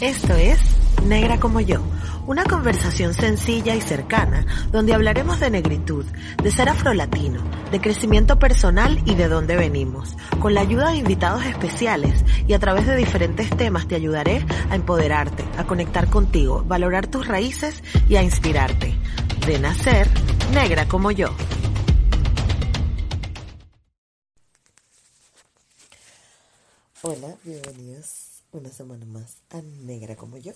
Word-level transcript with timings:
Esto 0.00 0.34
es 0.34 0.58
Negra 1.04 1.38
como 1.38 1.60
yo, 1.60 1.82
una 2.26 2.44
conversación 2.44 3.12
sencilla 3.12 3.74
y 3.74 3.82
cercana 3.82 4.46
donde 4.72 4.94
hablaremos 4.94 5.40
de 5.40 5.50
negritud, 5.50 6.06
de 6.42 6.50
ser 6.50 6.70
afrolatino, 6.70 7.42
de 7.70 7.82
crecimiento 7.82 8.38
personal 8.38 9.02
y 9.04 9.14
de 9.14 9.28
dónde 9.28 9.56
venimos. 9.56 10.16
Con 10.40 10.54
la 10.54 10.62
ayuda 10.62 10.90
de 10.90 10.96
invitados 10.96 11.44
especiales 11.44 12.24
y 12.46 12.54
a 12.54 12.58
través 12.58 12.86
de 12.86 12.96
diferentes 12.96 13.50
temas 13.50 13.88
te 13.88 13.94
ayudaré 13.94 14.46
a 14.70 14.74
empoderarte, 14.74 15.44
a 15.58 15.66
conectar 15.66 16.08
contigo, 16.08 16.64
valorar 16.66 17.06
tus 17.06 17.26
raíces 17.26 17.82
y 18.08 18.16
a 18.16 18.22
inspirarte. 18.22 18.94
De 19.46 19.58
nacer, 19.58 20.08
negra 20.54 20.88
como 20.88 21.10
yo. 21.10 21.28
Hola, 27.02 27.34
bienvenidos 27.44 28.29
una 28.52 28.70
semana 28.70 29.06
más 29.06 29.36
a 29.50 29.62
Negra 29.62 30.16
como 30.16 30.36
yo. 30.38 30.52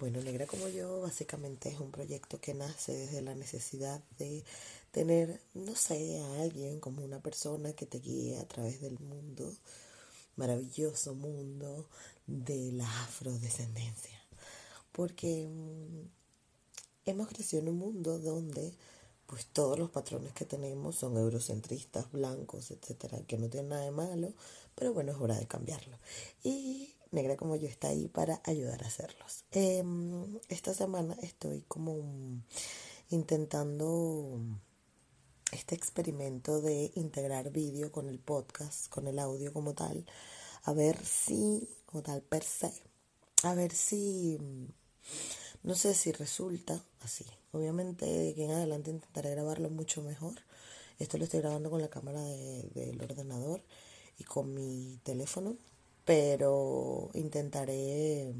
Bueno, 0.00 0.20
Negra 0.20 0.46
como 0.46 0.68
yo 0.68 1.00
básicamente 1.00 1.68
es 1.68 1.80
un 1.80 1.90
proyecto 1.90 2.40
que 2.40 2.54
nace 2.54 2.92
desde 2.92 3.22
la 3.22 3.34
necesidad 3.34 4.00
de 4.18 4.44
tener, 4.92 5.40
no 5.54 5.74
sé, 5.74 6.20
a 6.20 6.42
alguien 6.42 6.78
como 6.80 7.04
una 7.04 7.20
persona 7.20 7.72
que 7.72 7.86
te 7.86 7.98
guíe 7.98 8.38
a 8.38 8.46
través 8.46 8.80
del 8.80 8.98
mundo, 8.98 9.52
maravilloso 10.36 11.14
mundo 11.14 11.88
de 12.26 12.72
la 12.72 13.02
afrodescendencia. 13.04 14.20
Porque 14.92 15.48
mm, 15.48 16.08
hemos 17.06 17.28
crecido 17.28 17.62
en 17.62 17.68
un 17.70 17.78
mundo 17.78 18.18
donde 18.18 18.72
pues 19.26 19.46
todos 19.46 19.78
los 19.78 19.90
patrones 19.90 20.32
que 20.32 20.44
tenemos 20.44 20.96
son 20.96 21.16
eurocentristas, 21.16 22.10
blancos, 22.12 22.70
etcétera, 22.70 23.18
que 23.26 23.38
no 23.38 23.48
tienen 23.48 23.70
nada 23.70 23.82
de 23.82 23.90
malo, 23.90 24.32
pero 24.74 24.92
bueno, 24.92 25.12
es 25.12 25.18
hora 25.18 25.38
de 25.38 25.46
cambiarlo. 25.46 25.98
Y 26.42 26.96
Negra 27.12 27.36
como 27.36 27.56
yo 27.56 27.68
está 27.68 27.88
ahí 27.88 28.08
para 28.08 28.40
ayudar 28.44 28.82
a 28.82 28.88
hacerlos. 28.88 29.44
Em, 29.52 30.38
esta 30.48 30.74
semana 30.74 31.16
estoy 31.22 31.64
como 31.68 32.42
intentando 33.10 34.40
este 35.52 35.74
experimento 35.74 36.60
de 36.60 36.90
integrar 36.96 37.50
vídeo 37.50 37.92
con 37.92 38.08
el 38.08 38.18
podcast, 38.18 38.88
con 38.88 39.06
el 39.06 39.18
audio 39.18 39.52
como 39.52 39.74
tal, 39.74 40.04
a 40.64 40.72
ver 40.72 41.02
si, 41.04 41.68
como 41.86 42.02
tal 42.02 42.22
per 42.22 42.42
se, 42.42 42.72
a 43.44 43.54
ver 43.54 43.72
si, 43.72 44.38
no 45.66 45.74
sé 45.74 45.94
si 45.94 46.12
resulta 46.12 46.80
así. 47.00 47.26
Obviamente 47.50 48.06
de 48.06 48.30
aquí 48.30 48.44
en 48.44 48.52
adelante 48.52 48.90
intentaré 48.90 49.32
grabarlo 49.32 49.68
mucho 49.68 50.00
mejor. 50.00 50.34
Esto 51.00 51.18
lo 51.18 51.24
estoy 51.24 51.40
grabando 51.40 51.70
con 51.70 51.82
la 51.82 51.88
cámara 51.88 52.22
del 52.22 53.02
ordenador 53.02 53.62
y 54.16 54.22
con 54.22 54.54
mi 54.54 55.00
teléfono, 55.02 55.56
pero 56.04 57.10
intentaré 57.14 58.32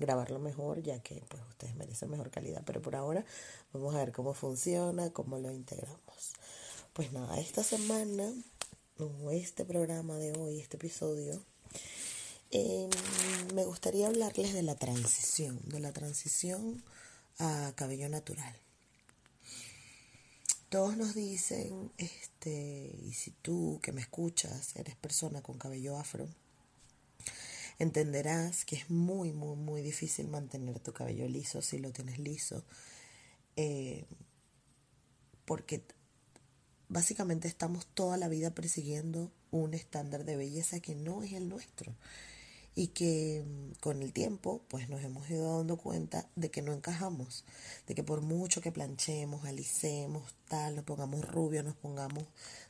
grabarlo 0.00 0.40
mejor 0.40 0.82
ya 0.82 1.00
que 1.00 1.22
pues 1.28 1.42
ustedes 1.48 1.76
merecen 1.76 2.10
mejor 2.10 2.30
calidad, 2.30 2.62
pero 2.66 2.82
por 2.82 2.96
ahora 2.96 3.24
vamos 3.72 3.94
a 3.94 3.98
ver 3.98 4.10
cómo 4.10 4.34
funciona, 4.34 5.12
cómo 5.12 5.38
lo 5.38 5.52
integramos. 5.52 6.32
Pues 6.92 7.12
nada, 7.12 7.38
esta 7.38 7.62
semana, 7.62 8.34
este 9.30 9.64
programa 9.64 10.16
de 10.16 10.32
hoy, 10.32 10.58
este 10.58 10.76
episodio, 10.76 11.40
em, 12.50 12.90
me 13.54 13.64
gustaría 13.64 14.06
hablarles 14.06 14.52
de 14.52 14.62
la 14.62 14.76
transición, 14.76 15.60
de 15.66 15.80
la 15.80 15.92
transición 15.92 16.82
a 17.38 17.72
cabello 17.74 18.08
natural. 18.08 18.54
Todos 20.68 20.96
nos 20.96 21.14
dicen, 21.14 21.90
este, 21.98 22.96
y 23.02 23.12
si 23.14 23.32
tú 23.32 23.80
que 23.82 23.92
me 23.92 24.00
escuchas 24.00 24.76
eres 24.76 24.94
persona 24.94 25.42
con 25.42 25.58
cabello 25.58 25.96
afro, 25.98 26.28
entenderás 27.80 28.64
que 28.64 28.76
es 28.76 28.88
muy, 28.90 29.32
muy, 29.32 29.56
muy 29.56 29.82
difícil 29.82 30.28
mantener 30.28 30.78
tu 30.78 30.92
cabello 30.92 31.26
liso 31.26 31.60
si 31.60 31.78
lo 31.78 31.90
tienes 31.90 32.18
liso, 32.18 32.62
eh, 33.56 34.04
porque 35.44 35.82
básicamente 36.88 37.48
estamos 37.48 37.86
toda 37.86 38.16
la 38.16 38.28
vida 38.28 38.50
persiguiendo 38.50 39.32
un 39.50 39.74
estándar 39.74 40.24
de 40.24 40.36
belleza 40.36 40.78
que 40.78 40.94
no 40.94 41.22
es 41.22 41.32
el 41.32 41.48
nuestro 41.48 41.96
y 42.74 42.88
que 42.88 43.44
mm, 43.46 43.72
con 43.80 44.02
el 44.02 44.12
tiempo 44.12 44.62
pues 44.68 44.88
nos 44.88 45.02
hemos 45.02 45.28
ido 45.30 45.58
dando 45.58 45.76
cuenta 45.76 46.28
de 46.36 46.50
que 46.50 46.62
no 46.62 46.72
encajamos, 46.72 47.44
de 47.86 47.94
que 47.94 48.02
por 48.02 48.20
mucho 48.20 48.60
que 48.60 48.72
planchemos, 48.72 49.44
alicemos, 49.44 50.34
tal, 50.48 50.76
nos 50.76 50.84
pongamos 50.84 51.26
rubio, 51.26 51.62
nos 51.62 51.76
pongamos 51.76 52.24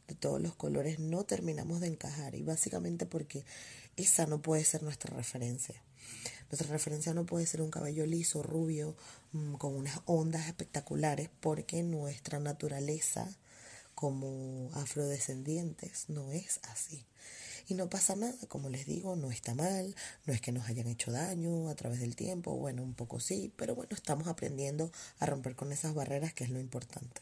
de 0.08 0.14
todos 0.14 0.40
los 0.40 0.54
colores, 0.54 0.98
no 0.98 1.24
terminamos 1.24 1.80
de 1.80 1.88
encajar 1.88 2.34
y 2.34 2.42
básicamente 2.42 3.06
porque 3.06 3.44
esa 3.96 4.26
no 4.26 4.40
puede 4.42 4.64
ser 4.64 4.82
nuestra 4.82 5.14
referencia. 5.14 5.82
Nuestra 6.50 6.68
referencia 6.72 7.14
no 7.14 7.26
puede 7.26 7.46
ser 7.46 7.62
un 7.62 7.70
cabello 7.70 8.06
liso, 8.06 8.42
rubio, 8.42 8.96
mm, 9.32 9.54
con 9.54 9.76
unas 9.76 10.00
ondas 10.06 10.46
espectaculares, 10.48 11.30
porque 11.40 11.82
nuestra 11.82 12.40
naturaleza 12.40 13.28
como 13.94 14.70
afrodescendientes 14.74 16.06
no 16.08 16.32
es 16.32 16.58
así. 16.64 17.04
Y 17.70 17.74
no 17.74 17.88
pasa 17.88 18.16
nada, 18.16 18.34
como 18.48 18.68
les 18.68 18.84
digo, 18.84 19.14
no 19.14 19.30
está 19.30 19.54
mal, 19.54 19.94
no 20.26 20.32
es 20.32 20.40
que 20.40 20.50
nos 20.50 20.68
hayan 20.68 20.88
hecho 20.88 21.12
daño 21.12 21.68
a 21.68 21.76
través 21.76 22.00
del 22.00 22.16
tiempo, 22.16 22.56
bueno, 22.56 22.82
un 22.82 22.94
poco 22.94 23.20
sí, 23.20 23.52
pero 23.56 23.76
bueno, 23.76 23.94
estamos 23.94 24.26
aprendiendo 24.26 24.90
a 25.20 25.26
romper 25.26 25.54
con 25.54 25.70
esas 25.70 25.94
barreras, 25.94 26.34
que 26.34 26.42
es 26.42 26.50
lo 26.50 26.58
importante. 26.58 27.20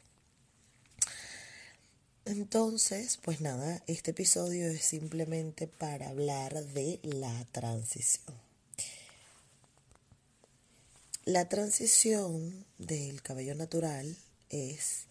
Entonces, 2.25 3.19
pues 3.19 3.42
nada, 3.42 3.82
este 3.86 4.12
episodio 4.12 4.69
es 4.69 4.86
simplemente 4.86 5.66
para 5.66 6.09
hablar 6.09 6.65
de 6.65 6.98
la 7.03 7.44
transición. 7.53 8.34
La 11.26 11.47
transición 11.50 12.65
del 12.78 13.20
cabello 13.20 13.54
natural 13.54 14.16
es 14.48 15.09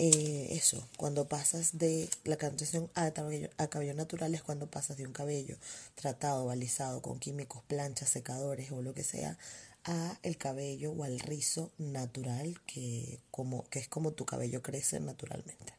eh, 0.00 0.50
eso, 0.52 0.88
cuando 0.96 1.26
pasas 1.26 1.76
de 1.76 2.08
la 2.22 2.36
transición 2.36 2.88
a 2.94 3.06
a 3.06 3.68
cabello 3.68 3.94
natural 3.94 4.32
es 4.32 4.42
cuando 4.44 4.70
pasas 4.70 4.96
de 4.96 5.04
un 5.04 5.12
cabello 5.12 5.56
tratado, 5.96 6.46
balizado 6.46 7.02
con 7.02 7.18
químicos, 7.18 7.64
planchas, 7.64 8.08
secadores 8.08 8.70
o 8.70 8.80
lo 8.80 8.94
que 8.94 9.02
sea, 9.02 9.36
a 9.82 10.16
el 10.22 10.36
cabello 10.38 10.92
o 10.92 11.02
al 11.02 11.18
rizo 11.18 11.72
natural 11.78 12.60
que, 12.64 13.18
como, 13.32 13.68
que 13.70 13.80
es 13.80 13.88
como 13.88 14.12
tu 14.12 14.24
cabello 14.24 14.62
crece 14.62 15.00
naturalmente. 15.00 15.74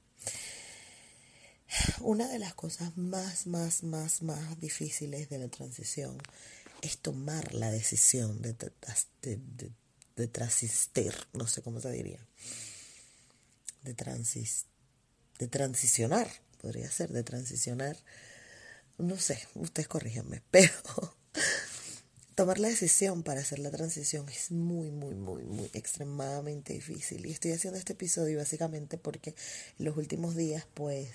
Una 2.02 2.28
de 2.28 2.40
las 2.40 2.54
cosas 2.56 2.98
más, 2.98 3.48
más, 3.48 3.84
más, 3.84 4.22
más 4.22 4.60
difíciles 4.60 5.30
de 5.30 5.38
la 5.38 5.48
transición 5.48 6.18
es 6.82 6.98
tomar 6.98 7.54
la 7.54 7.72
decisión 7.72 8.42
de, 8.42 8.52
de, 8.52 9.38
de, 9.38 9.72
de 10.18 10.28
transistir, 10.28 11.14
no 11.32 11.48
sé 11.48 11.62
cómo 11.62 11.80
se 11.80 11.92
diría 11.92 12.20
de, 13.84 13.94
transis, 13.94 14.66
de 15.38 15.48
transicionar, 15.48 16.28
podría 16.62 16.90
ser, 16.92 17.12
de 17.12 17.24
transicionar, 17.24 17.98
no 18.98 19.18
sé, 19.18 19.40
ustedes 19.56 19.88
corríjanme, 19.88 20.42
pero 20.52 20.74
tomar 22.36 22.58
la 22.60 22.70
decisión 22.70 23.24
para 23.24 23.42
hacer 23.42 23.60
la 23.60 23.70
transición 23.70 24.30
es 24.30 24.52
muy, 24.52 24.92
muy, 24.92 25.16
muy, 25.16 25.44
muy 25.44 25.70
extremadamente 25.74 26.74
difícil. 26.74 27.26
Y 27.26 27.32
estoy 27.32 27.52
haciendo 27.52 27.78
este 27.78 27.94
episodio 27.94 28.38
básicamente 28.38 28.98
porque 28.98 29.36
en 29.78 29.86
los 29.86 29.98
últimos 29.98 30.36
días, 30.36 30.66
pues, 30.74 31.10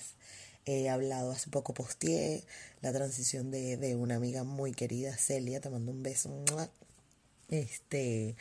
he 0.66 0.88
hablado, 0.88 1.30
hace 1.32 1.50
poco 1.50 1.74
posteé 1.74 2.44
la 2.82 2.92
transición 2.92 3.50
de, 3.50 3.76
de 3.76 3.96
una 3.96 4.16
amiga 4.16 4.44
muy 4.44 4.72
querida, 4.72 5.16
Celia, 5.16 5.60
te 5.60 5.70
mando 5.70 5.92
un 5.92 6.02
beso. 6.02 6.44
Este, 7.48 8.36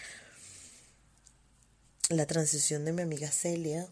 la 2.09 2.25
transición 2.25 2.85
de 2.85 2.94
mi 2.94 3.01
amiga 3.01 3.29
Celia, 3.29 3.88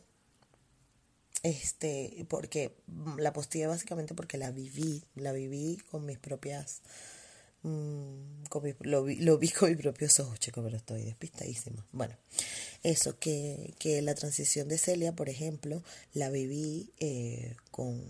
este, 1.44 2.26
porque 2.30 2.76
la 3.18 3.34
posteé 3.34 3.68
básicamente 3.68 4.14
porque 4.14 4.38
la 4.38 4.52
viví, 4.52 5.04
la 5.16 5.32
viví 5.32 5.78
con 5.90 6.06
mis 6.06 6.20
propias, 6.20 6.82
mm, 7.64 8.44
con 8.50 8.76
lo, 8.82 9.04
vi, 9.04 9.16
lo 9.18 9.38
vi 9.38 9.50
con 9.50 9.70
mis 9.70 9.80
propios 9.80 10.20
ojos, 10.20 10.40
chico, 10.40 10.62
pero 10.64 10.78
estoy 10.78 11.04
despistadísima. 11.04 11.86
Bueno, 11.92 12.16
eso, 12.84 13.18
que, 13.20 13.74
que 13.80 14.02
la 14.02 14.16
transición 14.16 14.68
de 14.68 14.78
Celia, 14.78 15.16
por 15.16 15.30
ejemplo, 15.30 15.84
la 16.14 16.30
viví 16.30 16.92
eh, 17.00 17.56
con, 17.72 18.04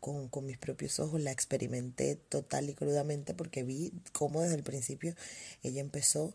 con, 0.00 0.28
con, 0.28 0.46
mis 0.46 0.58
propios 0.58 1.00
ojos, 1.00 1.20
la 1.20 1.32
experimenté 1.32 2.16
total 2.16 2.70
y 2.70 2.74
crudamente 2.74 3.34
porque 3.34 3.64
vi 3.64 3.92
cómo 4.12 4.42
desde 4.42 4.56
el 4.56 4.62
principio 4.62 5.14
ella 5.62 5.80
empezó 5.80 6.34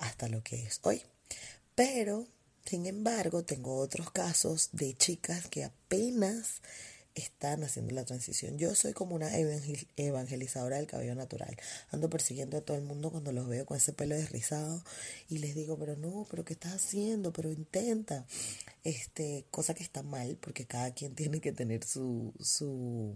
hasta 0.00 0.28
lo 0.28 0.42
que 0.42 0.64
es 0.64 0.80
hoy. 0.82 1.02
Pero 1.74 2.26
sin 2.64 2.86
embargo, 2.86 3.44
tengo 3.44 3.76
otros 3.76 4.10
casos 4.10 4.70
de 4.72 4.94
chicas 4.96 5.48
que 5.48 5.64
apenas 5.64 6.62
están 7.14 7.62
haciendo 7.62 7.94
la 7.94 8.04
transición. 8.04 8.58
Yo 8.58 8.74
soy 8.74 8.92
como 8.92 9.14
una 9.14 9.30
evangelizadora 9.36 10.78
del 10.78 10.86
cabello 10.86 11.14
natural. 11.14 11.56
Ando 11.90 12.10
persiguiendo 12.10 12.56
a 12.56 12.60
todo 12.62 12.76
el 12.76 12.82
mundo 12.82 13.10
cuando 13.10 13.32
los 13.32 13.46
veo 13.48 13.66
con 13.66 13.76
ese 13.76 13.92
pelo 13.92 14.16
desrizado 14.16 14.82
y 15.28 15.38
les 15.38 15.54
digo, 15.54 15.78
pero 15.78 15.96
no, 15.96 16.26
pero 16.30 16.44
¿qué 16.44 16.54
estás 16.54 16.74
haciendo? 16.74 17.32
Pero 17.32 17.52
intenta. 17.52 18.26
Este, 18.82 19.46
cosa 19.50 19.74
que 19.74 19.82
está 19.82 20.02
mal 20.02 20.36
porque 20.40 20.66
cada 20.66 20.92
quien 20.92 21.14
tiene 21.16 21.40
que 21.40 21.52
tener 21.52 21.84
su 21.84 22.32
su 22.40 23.14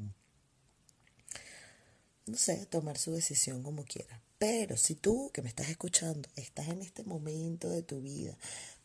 no 2.27 2.37
sé, 2.37 2.67
tomar 2.67 2.99
su 2.99 3.12
decisión 3.12 3.62
como 3.62 3.85
quiera. 3.85 4.23
Pero 4.39 4.77
si 4.77 4.94
tú 4.94 5.31
que 5.33 5.43
me 5.43 5.49
estás 5.49 5.69
escuchando 5.71 6.29
estás 6.37 6.69
en 6.69 6.83
este 6.83 7.03
momento 7.03 7.69
de 7.71 7.83
tu 7.83 8.01
vida 8.01 8.37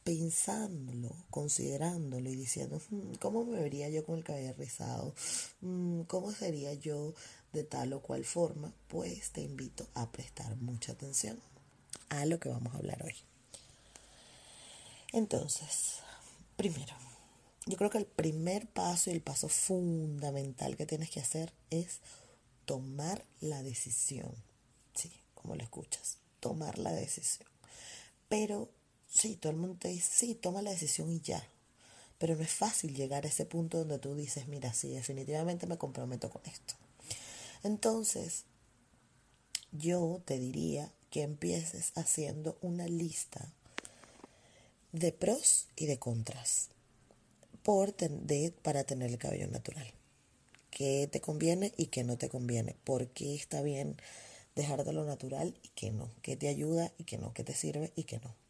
pensándolo, 0.04 1.16
considerándolo 1.30 2.30
y 2.30 2.36
diciendo, 2.36 2.82
hmm, 2.90 3.14
¿cómo 3.20 3.46
me 3.46 3.60
vería 3.60 3.90
yo 3.90 4.06
con 4.06 4.18
el 4.18 4.24
cabello 4.24 4.54
rizado? 4.54 5.14
Hmm, 5.62 6.02
¿Cómo 6.04 6.32
sería 6.32 6.74
yo 6.74 7.14
de 7.54 7.64
tal 7.64 7.94
o 7.94 8.02
cual 8.02 8.26
forma? 8.26 8.74
Pues 8.88 9.32
te 9.32 9.42
invito 9.42 9.88
a 9.94 10.12
prestar 10.12 10.56
mucha 10.58 10.92
atención 10.92 11.40
a 12.10 12.26
lo 12.26 12.40
que 12.40 12.50
vamos 12.50 12.74
a 12.74 12.78
hablar 12.78 13.04
hoy. 13.04 13.16
Entonces, 15.14 16.00
primero, 16.58 16.96
yo 17.66 17.78
creo 17.78 17.90
que 17.90 18.00
el 18.00 18.06
primer 18.06 18.68
paso 18.68 19.10
y 19.10 19.14
el 19.14 19.22
paso 19.22 19.48
fundamental 19.48 20.76
que 20.76 20.86
tienes 20.86 21.10
que 21.10 21.22
hacer 21.22 21.54
es 21.70 22.00
tomar 22.66 23.24
la 23.40 23.64
decisión. 23.64 24.34
Sí, 24.96 25.12
como 25.34 25.56
lo 25.56 25.64
escuchas, 25.64 26.18
tomar 26.40 26.78
la 26.78 26.92
decisión. 26.92 27.48
Pero 28.28 28.70
sí, 29.14 29.36
todo 29.36 29.52
el 29.52 29.58
mundo 29.58 29.78
te 29.80 29.90
dice, 29.90 30.10
sí, 30.12 30.36
toma 30.36 30.62
la 30.62 30.72
decisión 30.72 31.10
y 31.10 31.22
ya. 31.22 31.48
Pero 32.18 32.36
no 32.36 32.44
es 32.44 32.52
fácil 32.52 32.96
llegar 32.96 33.26
a 33.26 33.30
ese 33.30 33.46
punto 33.46 33.80
donde 33.80 34.00
tú 34.00 34.16
dices, 34.16 34.48
mira, 34.48 34.74
sí, 34.74 34.90
definitivamente 34.90 35.68
me 35.68 35.78
comprometo 35.78 36.30
con 36.30 36.42
esto. 36.46 36.76
Entonces, 37.64 38.46
yo 39.72 40.22
te 40.26 40.40
diría 40.40 40.92
que 41.10 41.22
empieces 41.22 41.92
haciendo 41.96 42.58
una 42.62 42.88
lista 42.88 43.52
de 44.92 45.12
pros 45.12 45.68
y 45.76 45.86
de 45.86 46.00
contras 46.00 46.70
por 47.64 47.96
de, 47.96 48.54
para 48.62 48.84
tener 48.84 49.10
el 49.10 49.18
cabello 49.18 49.48
natural. 49.48 49.92
¿Qué 50.70 51.08
te 51.12 51.22
conviene 51.22 51.72
y 51.78 51.88
qué 51.88 52.04
no 52.04 52.18
te 52.18 52.30
conviene? 52.30 52.76
¿Por 52.84 53.08
qué 53.10 53.36
está 53.36 53.62
bien 53.62 53.96
dejar 54.56 54.84
de 54.84 54.94
lo 54.94 55.06
natural 55.06 55.58
y 55.64 55.70
qué 55.70 55.92
no? 55.92 56.10
¿Qué 56.22 56.36
te 56.36 56.48
ayuda 56.48 56.92
y 56.98 57.06
qué 57.06 57.18
no? 57.18 57.34
¿Qué 57.34 57.44
te 57.44 57.54
sirve 57.54 57.94
y 57.96 58.04
qué 58.04 58.20
no? 58.20 58.43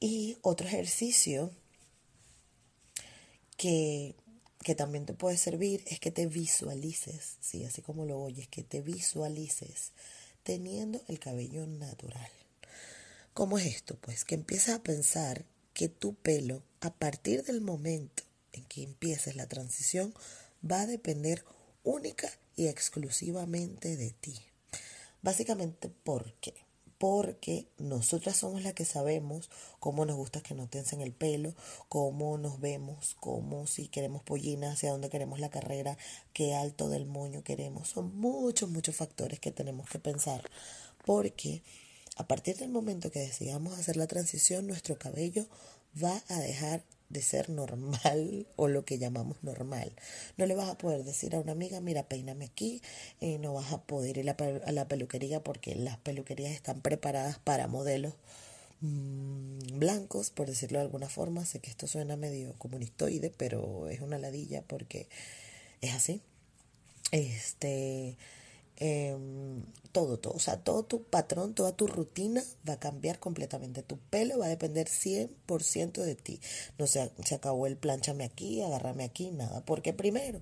Y 0.00 0.38
otro 0.42 0.66
ejercicio 0.66 1.50
que, 3.56 4.14
que 4.62 4.74
también 4.74 5.06
te 5.06 5.14
puede 5.14 5.36
servir 5.36 5.82
es 5.86 5.98
que 5.98 6.10
te 6.10 6.26
visualices, 6.26 7.36
¿sí? 7.40 7.64
así 7.64 7.82
como 7.82 8.04
lo 8.04 8.20
oyes, 8.20 8.48
que 8.48 8.62
te 8.62 8.80
visualices 8.80 9.92
teniendo 10.44 11.02
el 11.08 11.18
cabello 11.18 11.66
natural. 11.66 12.30
¿Cómo 13.34 13.58
es 13.58 13.66
esto? 13.66 13.96
Pues 14.00 14.24
que 14.24 14.34
empieces 14.34 14.74
a 14.74 14.82
pensar 14.82 15.44
que 15.74 15.88
tu 15.88 16.14
pelo, 16.14 16.62
a 16.80 16.92
partir 16.92 17.44
del 17.44 17.60
momento 17.60 18.22
en 18.52 18.64
que 18.64 18.82
empieces 18.82 19.36
la 19.36 19.46
transición, 19.46 20.14
va 20.68 20.80
a 20.80 20.86
depender 20.86 21.44
única 21.84 22.30
y 22.56 22.66
exclusivamente 22.66 23.96
de 23.96 24.10
ti. 24.10 24.34
Básicamente, 25.22 25.88
¿por 25.88 26.34
qué? 26.40 26.54
Porque 26.98 27.68
nosotras 27.78 28.36
somos 28.36 28.62
las 28.62 28.74
que 28.74 28.84
sabemos 28.84 29.50
cómo 29.78 30.04
nos 30.04 30.16
gusta 30.16 30.42
que 30.42 30.54
nos 30.54 30.68
tensen 30.68 31.00
el 31.00 31.12
pelo, 31.12 31.54
cómo 31.88 32.36
nos 32.38 32.60
vemos, 32.60 33.16
cómo 33.20 33.66
si 33.68 33.86
queremos 33.86 34.22
pollina, 34.24 34.72
hacia 34.72 34.90
dónde 34.90 35.08
queremos 35.08 35.38
la 35.38 35.48
carrera, 35.48 35.96
qué 36.32 36.54
alto 36.54 36.88
del 36.88 37.06
moño 37.06 37.44
queremos. 37.44 37.88
Son 37.88 38.18
muchos, 38.18 38.68
muchos 38.68 38.96
factores 38.96 39.38
que 39.38 39.52
tenemos 39.52 39.88
que 39.88 40.00
pensar. 40.00 40.42
Porque 41.06 41.62
a 42.16 42.26
partir 42.26 42.56
del 42.56 42.70
momento 42.70 43.12
que 43.12 43.20
decidamos 43.20 43.78
hacer 43.78 43.96
la 43.96 44.08
transición, 44.08 44.66
nuestro 44.66 44.98
cabello 44.98 45.46
va 46.02 46.22
a 46.28 46.40
dejar 46.40 46.82
de 47.08 47.22
ser 47.22 47.50
normal 47.50 48.46
o 48.56 48.68
lo 48.68 48.84
que 48.84 48.98
llamamos 48.98 49.42
normal. 49.42 49.92
No 50.36 50.46
le 50.46 50.54
vas 50.54 50.68
a 50.68 50.78
poder 50.78 51.04
decir 51.04 51.34
a 51.34 51.40
una 51.40 51.52
amiga, 51.52 51.80
mira, 51.80 52.02
peíname 52.04 52.46
aquí, 52.46 52.82
eh, 53.20 53.38
no 53.38 53.54
vas 53.54 53.72
a 53.72 53.82
poder 53.82 54.18
ir 54.18 54.30
a 54.30 54.72
la 54.72 54.88
peluquería 54.88 55.42
porque 55.42 55.74
las 55.74 55.98
peluquerías 55.98 56.52
están 56.52 56.80
preparadas 56.80 57.38
para 57.38 57.66
modelos 57.66 58.14
mm, 58.80 59.78
blancos, 59.78 60.30
por 60.30 60.46
decirlo 60.46 60.78
de 60.78 60.84
alguna 60.84 61.08
forma. 61.08 61.44
Sé 61.46 61.60
que 61.60 61.70
esto 61.70 61.86
suena 61.86 62.16
medio 62.16 62.54
comunistoide, 62.58 63.32
pero 63.36 63.88
es 63.88 64.00
una 64.00 64.18
ladilla 64.18 64.62
porque 64.62 65.08
es 65.80 65.94
así. 65.94 66.20
Este, 67.10 68.16
Em, 68.80 69.64
todo, 69.90 70.18
todo, 70.18 70.34
o 70.34 70.38
sea, 70.38 70.58
todo 70.62 70.84
tu 70.84 71.02
patrón, 71.02 71.54
toda 71.54 71.72
tu 71.72 71.88
rutina 71.88 72.42
va 72.68 72.74
a 72.74 72.80
cambiar 72.80 73.18
completamente. 73.18 73.82
Tu 73.82 73.98
pelo 73.98 74.38
va 74.38 74.46
a 74.46 74.48
depender 74.48 74.88
100% 74.88 76.02
de 76.02 76.14
ti. 76.14 76.40
No 76.78 76.86
se, 76.86 77.10
se 77.24 77.34
acabó 77.34 77.66
el 77.66 77.76
planchame 77.76 78.24
aquí, 78.24 78.62
agarrame 78.62 79.04
aquí, 79.04 79.30
nada. 79.32 79.64
Porque 79.64 79.92
primero, 79.92 80.40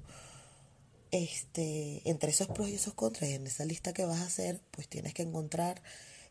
este, 1.11 2.03
entre 2.05 2.31
esos 2.31 2.49
pros 2.49 2.69
y 2.69 2.75
esos 2.75 2.95
contras, 2.95 3.31
y 3.31 3.35
en 3.35 3.47
esa 3.47 3.65
lista 3.65 3.93
que 3.95 4.05
vas 4.05 4.21
a 4.21 4.27
hacer, 4.27 4.61
pues 4.71 4.89
tienes 4.89 5.15
que 5.15 5.23
encontrar 5.23 5.83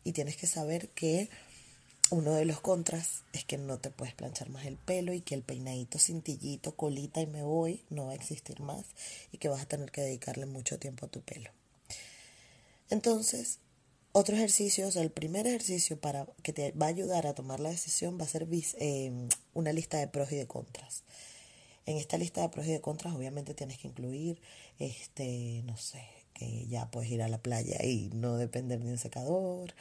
y 0.04 0.12
tienes 0.12 0.36
que 0.36 0.46
saber 0.46 0.90
que 0.90 1.28
uno 2.10 2.34
de 2.34 2.44
los 2.44 2.60
contras 2.60 3.24
es 3.32 3.44
que 3.44 3.58
no 3.58 3.78
te 3.78 3.90
puedes 3.90 4.14
planchar 4.14 4.48
más 4.50 4.64
el 4.66 4.76
pelo 4.76 5.12
y 5.12 5.22
que 5.22 5.34
el 5.34 5.42
peinadito 5.42 5.98
cintillito, 5.98 6.76
colita 6.76 7.20
y 7.20 7.26
me 7.26 7.42
voy 7.42 7.84
no 7.90 8.06
va 8.06 8.12
a 8.12 8.14
existir 8.14 8.60
más 8.60 8.84
y 9.32 9.38
que 9.38 9.48
vas 9.48 9.62
a 9.62 9.66
tener 9.66 9.90
que 9.90 10.02
dedicarle 10.02 10.46
mucho 10.46 10.78
tiempo 10.78 11.06
a 11.06 11.08
tu 11.08 11.20
pelo. 11.22 11.50
Entonces, 12.90 13.58
otro 14.12 14.34
ejercicio, 14.36 14.88
o 14.88 14.90
sea, 14.90 15.02
el 15.02 15.10
primer 15.10 15.46
ejercicio 15.46 16.00
para 16.00 16.26
que 16.42 16.52
te 16.52 16.72
va 16.72 16.86
a 16.86 16.88
ayudar 16.88 17.26
a 17.26 17.34
tomar 17.34 17.60
la 17.60 17.70
decisión 17.70 18.18
va 18.18 18.24
a 18.24 18.28
ser 18.28 18.48
eh, 18.50 19.28
una 19.52 19.72
lista 19.72 19.98
de 19.98 20.08
pros 20.08 20.32
y 20.32 20.36
de 20.36 20.46
contras. 20.46 21.04
En 21.84 21.98
esta 21.98 22.16
lista 22.16 22.40
de 22.40 22.48
pros 22.48 22.66
y 22.66 22.72
de 22.72 22.80
contras, 22.80 23.14
obviamente 23.14 23.54
tienes 23.54 23.78
que 23.78 23.88
incluir, 23.88 24.40
este, 24.78 25.62
no 25.66 25.76
sé, 25.76 26.02
que 26.32 26.66
ya 26.66 26.90
puedes 26.90 27.10
ir 27.10 27.22
a 27.22 27.28
la 27.28 27.38
playa 27.38 27.84
y 27.84 28.10
no 28.14 28.36
depender 28.36 28.80
de 28.82 28.90
un 28.90 28.98
secador. 28.98 29.74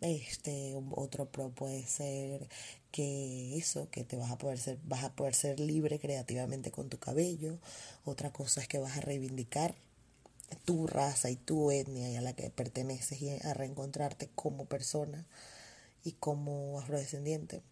Este, 0.00 0.74
otro 0.92 1.30
pro 1.30 1.50
puede 1.50 1.86
ser 1.86 2.48
que 2.90 3.56
eso, 3.56 3.88
que 3.90 4.02
te 4.02 4.16
vas 4.16 4.30
a 4.30 4.38
poder 4.38 4.58
ser, 4.58 4.78
vas 4.84 5.04
a 5.04 5.14
poder 5.14 5.34
ser 5.34 5.60
libre 5.60 6.00
creativamente 6.00 6.70
con 6.70 6.88
tu 6.88 6.98
cabello. 6.98 7.58
Otra 8.04 8.32
cosa 8.32 8.60
es 8.60 8.68
que 8.68 8.78
vas 8.78 8.96
a 8.96 9.00
reivindicar 9.00 9.76
tu 10.56 10.86
raza 10.86 11.30
y 11.30 11.36
tu 11.36 11.70
etnia 11.70 12.10
y 12.10 12.16
a 12.16 12.20
la 12.20 12.34
que 12.34 12.50
perteneces 12.50 13.20
y 13.22 13.30
a 13.30 13.54
reencontrarte 13.54 14.28
como 14.34 14.66
persona 14.66 15.26
y 16.04 16.12
como 16.12 16.80
afrodescendiente. 16.80 17.62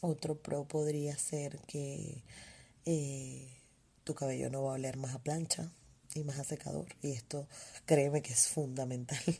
Otro 0.00 0.36
pro 0.36 0.66
podría 0.66 1.16
ser 1.18 1.58
que 1.62 2.22
eh, 2.84 3.48
tu 4.04 4.14
cabello 4.14 4.50
no 4.50 4.62
va 4.62 4.72
a 4.72 4.74
oler 4.74 4.96
más 4.96 5.14
a 5.14 5.18
plancha 5.18 5.72
y 6.14 6.24
más 6.24 6.38
a 6.38 6.44
secador. 6.44 6.86
Y 7.02 7.12
esto 7.12 7.48
créeme 7.84 8.22
que 8.22 8.32
es 8.32 8.48
fundamental. 8.48 9.18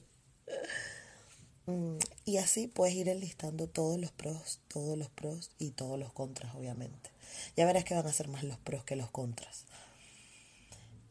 Mm, 1.68 1.98
y 2.24 2.38
así 2.38 2.66
puedes 2.66 2.94
ir 2.94 3.10
enlistando 3.10 3.66
todos 3.66 4.00
los 4.00 4.10
pros, 4.10 4.58
todos 4.68 4.96
los 4.96 5.10
pros 5.10 5.50
y 5.58 5.72
todos 5.72 5.98
los 5.98 6.14
contras, 6.14 6.54
obviamente. 6.54 7.10
Ya 7.58 7.66
verás 7.66 7.84
que 7.84 7.94
van 7.94 8.06
a 8.06 8.12
ser 8.14 8.28
más 8.28 8.42
los 8.42 8.56
pros 8.56 8.84
que 8.84 8.96
los 8.96 9.10
contras. 9.10 9.66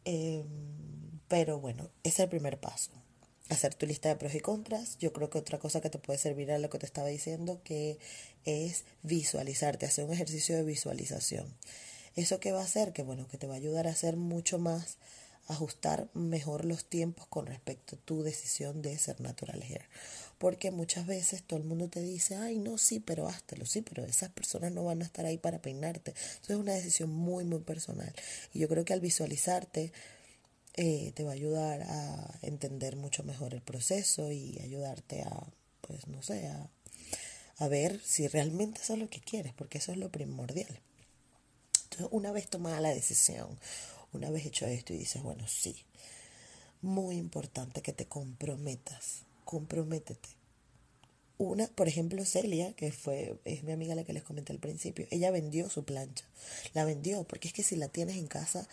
Eh, 0.03 0.43
pero 1.27 1.59
bueno, 1.59 1.89
es 2.03 2.19
el 2.19 2.29
primer 2.29 2.59
paso. 2.59 2.91
Hacer 3.49 3.73
tu 3.75 3.85
lista 3.85 4.09
de 4.09 4.17
pros 4.17 4.35
y 4.35 4.39
contras. 4.39 4.97
Yo 4.97 5.13
creo 5.13 5.29
que 5.29 5.37
otra 5.37 5.57
cosa 5.57 5.79
que 5.79 5.89
te 5.89 5.99
puede 5.99 6.19
servir 6.19 6.51
a 6.51 6.59
lo 6.59 6.69
que 6.69 6.79
te 6.79 6.85
estaba 6.85 7.07
diciendo, 7.07 7.61
que 7.63 7.97
es 8.43 8.83
visualizarte, 9.03 9.85
hacer 9.85 10.05
un 10.05 10.13
ejercicio 10.13 10.55
de 10.55 10.63
visualización. 10.63 11.53
¿Eso 12.15 12.39
qué 12.39 12.51
va 12.51 12.61
a 12.61 12.65
hacer? 12.65 12.93
Que 12.93 13.03
bueno, 13.03 13.27
que 13.27 13.37
te 13.37 13.47
va 13.47 13.53
a 13.53 13.57
ayudar 13.57 13.87
a 13.87 13.91
hacer 13.91 14.17
mucho 14.17 14.57
más, 14.57 14.97
ajustar 15.47 16.09
mejor 16.13 16.65
los 16.65 16.85
tiempos 16.85 17.27
con 17.27 17.45
respecto 17.45 17.95
a 17.95 17.99
tu 17.99 18.23
decisión 18.23 18.81
de 18.81 18.97
ser 18.97 19.21
natural 19.21 19.61
hair. 19.61 19.85
Porque 20.37 20.71
muchas 20.71 21.07
veces 21.07 21.43
todo 21.43 21.59
el 21.59 21.65
mundo 21.65 21.89
te 21.89 22.01
dice, 22.01 22.35
ay, 22.35 22.59
no, 22.59 22.77
sí, 22.77 22.99
pero 22.99 23.27
háztelo, 23.27 23.65
sí, 23.65 23.81
pero 23.81 24.03
esas 24.05 24.29
personas 24.29 24.71
no 24.71 24.83
van 24.83 25.01
a 25.01 25.05
estar 25.05 25.25
ahí 25.25 25.37
para 25.37 25.61
peinarte. 25.61 26.13
Eso 26.41 26.53
es 26.53 26.59
una 26.59 26.73
decisión 26.73 27.09
muy, 27.11 27.45
muy 27.45 27.59
personal. 27.59 28.13
Y 28.53 28.59
yo 28.59 28.67
creo 28.67 28.83
que 28.83 28.93
al 28.93 28.99
visualizarte, 28.99 29.93
eh, 30.77 31.11
te 31.15 31.23
va 31.23 31.31
a 31.31 31.33
ayudar 31.33 31.81
a 31.81 32.39
entender 32.41 32.95
mucho 32.95 33.23
mejor 33.23 33.53
el 33.53 33.61
proceso 33.61 34.31
y 34.31 34.59
ayudarte 34.61 35.23
a, 35.23 35.47
pues 35.81 36.07
no 36.07 36.21
sé, 36.21 36.47
a, 36.47 36.69
a 37.57 37.67
ver 37.67 37.99
si 38.03 38.27
realmente 38.27 38.81
eso 38.81 38.93
es 38.93 38.99
lo 38.99 39.09
que 39.09 39.19
quieres, 39.19 39.53
porque 39.53 39.79
eso 39.79 39.91
es 39.91 39.97
lo 39.97 40.11
primordial. 40.11 40.79
Entonces, 41.83 42.07
una 42.11 42.31
vez 42.31 42.47
tomada 42.47 42.79
la 42.79 42.89
decisión, 42.89 43.59
una 44.13 44.29
vez 44.29 44.45
hecho 44.45 44.67
esto 44.67 44.93
y 44.93 44.97
dices, 44.97 45.21
bueno, 45.23 45.47
sí, 45.47 45.83
muy 46.81 47.17
importante 47.17 47.81
que 47.81 47.93
te 47.93 48.05
comprometas, 48.05 49.23
comprométete. 49.45 50.29
Una, 51.39 51.67
por 51.67 51.87
ejemplo, 51.87 52.25
Celia, 52.25 52.73
que 52.73 52.91
fue, 52.91 53.39
es 53.45 53.63
mi 53.63 53.71
amiga 53.71 53.95
la 53.95 54.03
que 54.03 54.13
les 54.13 54.23
comenté 54.23 54.53
al 54.53 54.59
principio, 54.59 55.07
ella 55.11 55.31
vendió 55.31 55.69
su 55.69 55.85
plancha, 55.85 56.25
la 56.73 56.83
vendió, 56.83 57.23
porque 57.23 57.47
es 57.47 57.53
que 57.53 57.63
si 57.63 57.75
la 57.75 57.89
tienes 57.89 58.17
en 58.17 58.27
casa, 58.27 58.67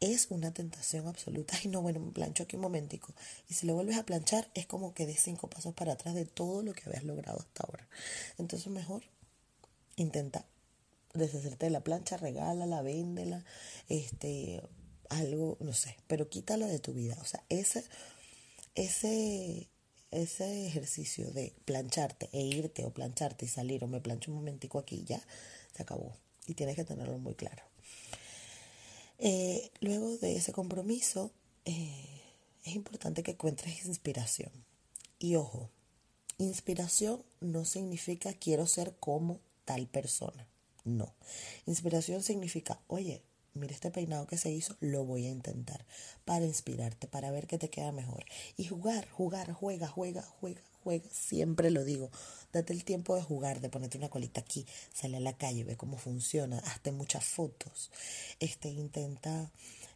es 0.00 0.30
una 0.30 0.52
tentación 0.52 1.06
absoluta. 1.06 1.56
Ay, 1.62 1.68
no, 1.70 1.82
bueno, 1.82 2.00
me 2.00 2.12
plancho 2.12 2.42
aquí 2.42 2.56
un 2.56 2.62
momentico. 2.62 3.14
Y 3.48 3.54
si 3.54 3.66
lo 3.66 3.74
vuelves 3.74 3.98
a 3.98 4.04
planchar, 4.04 4.50
es 4.54 4.66
como 4.66 4.94
que 4.94 5.06
des 5.06 5.20
cinco 5.20 5.48
pasos 5.48 5.74
para 5.74 5.92
atrás 5.92 6.14
de 6.14 6.24
todo 6.24 6.62
lo 6.62 6.72
que 6.72 6.82
habías 6.86 7.04
logrado 7.04 7.38
hasta 7.38 7.64
ahora. 7.64 7.88
Entonces, 8.38 8.68
mejor 8.68 9.04
intenta 9.96 10.46
deshacerte 11.12 11.66
de 11.66 11.70
la 11.70 11.84
plancha, 11.84 12.16
regálala, 12.16 12.82
véndela, 12.82 13.44
este, 13.88 14.62
algo, 15.10 15.58
no 15.60 15.72
sé, 15.72 15.96
pero 16.06 16.28
quítala 16.28 16.66
de 16.66 16.78
tu 16.78 16.94
vida. 16.94 17.16
O 17.20 17.24
sea, 17.24 17.44
ese, 17.48 17.84
ese, 18.74 19.68
ese 20.10 20.66
ejercicio 20.66 21.30
de 21.32 21.54
plancharte 21.64 22.30
e 22.32 22.42
irte 22.42 22.84
o 22.84 22.92
plancharte 22.92 23.44
y 23.44 23.48
salir 23.48 23.84
o 23.84 23.88
me 23.88 24.00
plancho 24.00 24.30
un 24.30 24.38
momentico 24.38 24.78
aquí, 24.78 25.04
ya 25.04 25.20
se 25.74 25.82
acabó. 25.82 26.16
Y 26.46 26.54
tienes 26.54 26.76
que 26.76 26.84
tenerlo 26.84 27.18
muy 27.18 27.34
claro. 27.34 27.69
Eh, 29.22 29.70
luego 29.80 30.16
de 30.16 30.36
ese 30.36 30.52
compromiso, 30.52 31.30
eh, 31.66 32.22
es 32.64 32.74
importante 32.74 33.22
que 33.22 33.32
encuentres 33.32 33.84
inspiración. 33.84 34.50
Y 35.18 35.36
ojo, 35.36 35.70
inspiración 36.38 37.22
no 37.40 37.66
significa 37.66 38.32
quiero 38.32 38.66
ser 38.66 38.96
como 38.98 39.40
tal 39.66 39.86
persona. 39.86 40.48
No. 40.84 41.14
Inspiración 41.66 42.22
significa, 42.22 42.80
oye, 42.86 43.22
mira 43.54 43.74
este 43.74 43.90
peinado 43.90 44.26
que 44.26 44.36
se 44.36 44.50
hizo, 44.50 44.76
lo 44.80 45.04
voy 45.04 45.26
a 45.26 45.30
intentar 45.30 45.84
para 46.24 46.44
inspirarte, 46.44 47.06
para 47.06 47.30
ver 47.30 47.46
qué 47.46 47.58
te 47.58 47.70
queda 47.70 47.92
mejor. 47.92 48.24
Y 48.56 48.64
jugar, 48.64 49.08
jugar, 49.10 49.52
juega, 49.52 49.86
juega, 49.86 50.22
juega, 50.22 50.60
juega. 50.82 51.08
Siempre 51.10 51.70
lo 51.70 51.84
digo. 51.84 52.10
Date 52.52 52.72
el 52.72 52.84
tiempo 52.84 53.14
de 53.14 53.22
jugar, 53.22 53.60
de 53.60 53.68
ponerte 53.68 53.98
una 53.98 54.08
colita 54.08 54.40
aquí, 54.40 54.66
sale 54.92 55.18
a 55.18 55.20
la 55.20 55.36
calle, 55.36 55.64
ve 55.64 55.76
cómo 55.76 55.98
funciona, 55.98 56.58
hazte 56.58 56.90
muchas 56.90 57.24
fotos. 57.24 57.90
Este, 58.40 58.68
intenta 58.68 59.50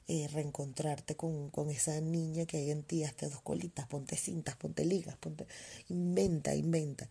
eh, 0.07 0.29
reencontrarte 0.33 1.17
con, 1.17 1.51
con, 1.51 1.71
esa 1.71 2.01
niña 2.01 2.47
que 2.47 2.59
hay 2.59 2.71
en 2.71 2.85
ti, 2.85 3.03
hazte 3.05 3.29
dos 3.29 3.41
colitas, 3.41 3.87
ponte 3.89 4.17
cintas, 4.17 4.55
ponte 4.57 4.85
ligas, 4.85 5.17
ponte, 5.17 5.47
inventa, 5.89 6.55
inventa. 6.55 7.09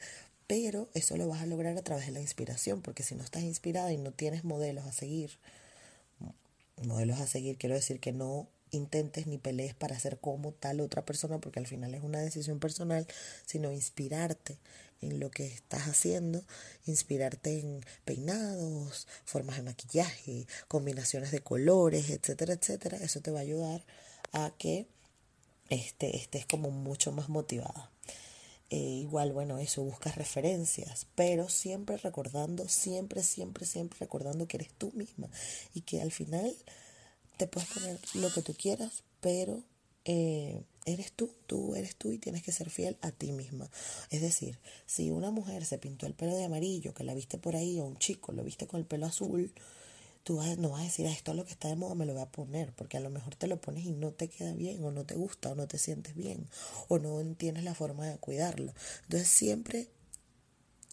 Pero 0.47 0.89
eso 0.93 1.17
lo 1.17 1.27
vas 1.27 1.41
a 1.41 1.45
lograr 1.45 1.77
a 1.77 1.81
través 1.81 2.05
de 2.05 2.11
la 2.11 2.21
inspiración, 2.21 2.81
porque 2.81 3.03
si 3.03 3.15
no 3.15 3.23
estás 3.23 3.43
inspirada 3.43 3.91
y 3.91 3.97
no 3.97 4.11
tienes 4.11 4.43
modelos 4.43 4.85
a 4.85 4.91
seguir, 4.91 5.31
modelos 6.85 7.19
a 7.19 7.27
seguir, 7.27 7.57
quiero 7.57 7.75
decir 7.75 7.99
que 7.99 8.11
no 8.11 8.47
intentes 8.71 9.27
ni 9.27 9.37
pelees 9.37 9.75
para 9.75 9.99
ser 9.99 10.19
como 10.19 10.51
tal 10.51 10.81
otra 10.81 11.05
persona, 11.05 11.39
porque 11.39 11.59
al 11.59 11.67
final 11.67 11.93
es 11.93 12.03
una 12.03 12.19
decisión 12.19 12.59
personal, 12.59 13.07
sino 13.45 13.71
inspirarte 13.71 14.57
en 15.01 15.19
lo 15.19 15.29
que 15.31 15.45
estás 15.45 15.87
haciendo, 15.87 16.43
inspirarte 16.85 17.59
en 17.59 17.81
peinados, 18.05 19.07
formas 19.25 19.57
de 19.57 19.63
maquillaje, 19.63 20.47
combinaciones 20.67 21.31
de 21.31 21.41
colores, 21.41 22.09
etcétera, 22.09 22.53
etcétera. 22.53 22.97
Eso 22.97 23.21
te 23.21 23.31
va 23.31 23.39
a 23.39 23.43
ayudar 23.43 23.85
a 24.31 24.53
que 24.57 24.87
este, 25.69 26.15
estés 26.17 26.45
como 26.45 26.71
mucho 26.71 27.11
más 27.11 27.29
motivada. 27.29 27.92
Eh, 28.75 29.01
igual, 29.03 29.33
bueno, 29.33 29.59
eso, 29.59 29.83
buscas 29.83 30.15
referencias, 30.15 31.05
pero 31.13 31.47
siempre 31.47 31.95
recordando, 31.97 32.67
siempre, 32.67 33.21
siempre, 33.21 33.67
siempre 33.67 33.99
recordando 33.99 34.47
que 34.47 34.57
eres 34.57 34.71
tú 34.75 34.91
misma 34.95 35.29
y 35.75 35.81
que 35.81 36.01
al 36.01 36.11
final 36.11 36.51
te 37.37 37.45
puedes 37.45 37.69
poner 37.69 37.99
lo 38.15 38.33
que 38.33 38.41
tú 38.41 38.55
quieras, 38.55 39.03
pero 39.21 39.61
eh, 40.05 40.63
eres 40.85 41.11
tú, 41.11 41.29
tú 41.45 41.75
eres 41.75 41.95
tú 41.97 42.13
y 42.13 42.17
tienes 42.17 42.41
que 42.41 42.51
ser 42.51 42.71
fiel 42.71 42.97
a 43.01 43.11
ti 43.11 43.31
misma. 43.31 43.69
Es 44.09 44.21
decir, 44.21 44.57
si 44.87 45.11
una 45.11 45.29
mujer 45.29 45.65
se 45.65 45.77
pintó 45.77 46.07
el 46.07 46.15
pelo 46.15 46.35
de 46.35 46.45
amarillo, 46.45 46.95
que 46.95 47.03
la 47.03 47.13
viste 47.13 47.37
por 47.37 47.55
ahí, 47.55 47.79
o 47.79 47.85
un 47.85 47.99
chico 47.99 48.31
lo 48.31 48.43
viste 48.43 48.65
con 48.65 48.79
el 48.79 48.87
pelo 48.87 49.05
azul, 49.05 49.53
tú 50.23 50.41
no 50.57 50.69
vas 50.69 50.81
a 50.81 50.85
decir, 50.85 51.07
ah, 51.07 51.11
esto 51.11 51.31
es 51.31 51.37
lo 51.37 51.45
que 51.45 51.51
está 51.51 51.67
de 51.67 51.75
moda, 51.75 51.95
me 51.95 52.05
lo 52.05 52.13
voy 52.13 52.21
a 52.21 52.31
poner, 52.31 52.73
porque 52.73 52.97
a 52.97 53.01
lo 53.01 53.09
mejor 53.09 53.35
te 53.35 53.47
lo 53.47 53.59
pones 53.59 53.85
y 53.85 53.91
no 53.91 54.11
te 54.11 54.29
queda 54.29 54.53
bien, 54.53 54.83
o 54.83 54.91
no 54.91 55.05
te 55.05 55.15
gusta, 55.15 55.51
o 55.51 55.55
no 55.55 55.67
te 55.67 55.77
sientes 55.77 56.15
bien, 56.15 56.47
o 56.87 56.97
no 56.99 57.21
tienes 57.35 57.63
la 57.63 57.75
forma 57.75 58.07
de 58.07 58.17
cuidarlo. 58.17 58.73
Entonces 59.03 59.27
siempre 59.27 59.89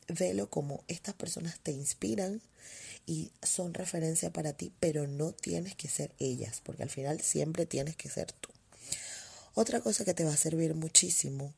velo 0.09 0.51
como 0.51 0.83
estas 0.89 1.15
personas 1.15 1.61
te 1.61 1.71
inspiran 1.71 2.43
y 3.07 3.31
son 3.43 3.75
referencia 3.75 4.33
para 4.33 4.53
ti, 4.53 4.73
pero 4.81 5.07
no 5.07 5.33
tienes 5.33 5.77
que 5.77 5.89
ser 5.89 6.13
ellas, 6.19 6.61
porque 6.65 6.83
al 6.83 6.91
final 6.91 7.21
siempre 7.21 7.67
tienes 7.67 7.97
que 7.97 8.09
ser 8.09 8.33
tú. 8.33 8.51
Otra 9.55 9.81
cosa 9.81 10.05
que 10.05 10.15
te 10.15 10.25
va 10.25 10.33
a 10.33 10.37
servir 10.37 10.75
muchísimo 10.75 11.55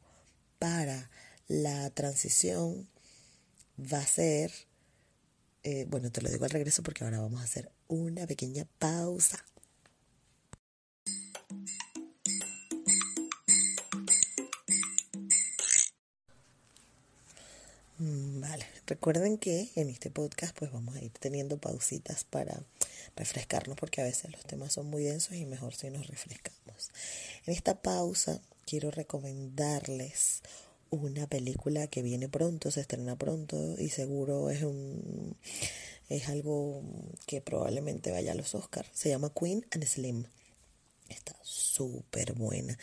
para 0.58 1.10
la 1.48 1.90
transición 1.90 2.88
va 3.78 3.98
a 3.98 4.06
ser 4.06 4.52
eh, 5.64 5.86
bueno, 5.88 6.10
te 6.10 6.20
lo 6.20 6.28
digo 6.28 6.44
al 6.44 6.50
regreso 6.50 6.82
porque 6.82 7.04
ahora 7.04 7.20
vamos 7.20 7.40
a 7.40 7.44
hacer 7.44 7.70
una 7.88 8.26
pequeña 8.26 8.66
pausa. 8.78 9.44
Mm, 17.98 18.40
vale, 18.40 18.66
recuerden 18.86 19.38
que 19.38 19.70
en 19.76 19.88
este 19.88 20.10
podcast 20.10 20.56
pues 20.58 20.72
vamos 20.72 20.96
a 20.96 21.02
ir 21.02 21.12
teniendo 21.12 21.58
pausitas 21.58 22.24
para 22.24 22.64
refrescarnos 23.14 23.76
porque 23.78 24.00
a 24.00 24.04
veces 24.04 24.32
los 24.32 24.44
temas 24.44 24.72
son 24.72 24.86
muy 24.86 25.04
densos 25.04 25.34
y 25.34 25.46
mejor 25.46 25.76
si 25.76 25.90
nos 25.90 26.08
refrescamos. 26.08 26.90
En 27.46 27.54
esta 27.54 27.80
pausa 27.80 28.40
quiero 28.66 28.90
recomendarles 28.90 30.42
una 30.92 31.26
película 31.26 31.86
que 31.86 32.02
viene 32.02 32.28
pronto, 32.28 32.70
se 32.70 32.82
estrena 32.82 33.16
pronto 33.16 33.74
y 33.78 33.88
seguro 33.88 34.50
es 34.50 34.62
un 34.62 35.36
es 36.08 36.28
algo 36.28 36.82
que 37.26 37.40
probablemente 37.40 38.10
vaya 38.10 38.32
a 38.32 38.34
los 38.34 38.54
Oscars. 38.54 38.88
Se 38.92 39.08
llama 39.08 39.32
Queen 39.34 39.64
and 39.70 39.84
Slim. 39.84 40.24
Está 41.08 41.34
súper 41.42 42.34
buena. 42.34 42.78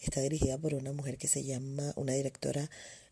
Está 0.00 0.20
dirigida 0.20 0.58
por 0.58 0.74
una 0.74 0.92
mujer 0.92 1.16
que 1.16 1.28
se 1.28 1.44
llama, 1.44 1.92
una 1.96 2.12
directora 2.12 2.70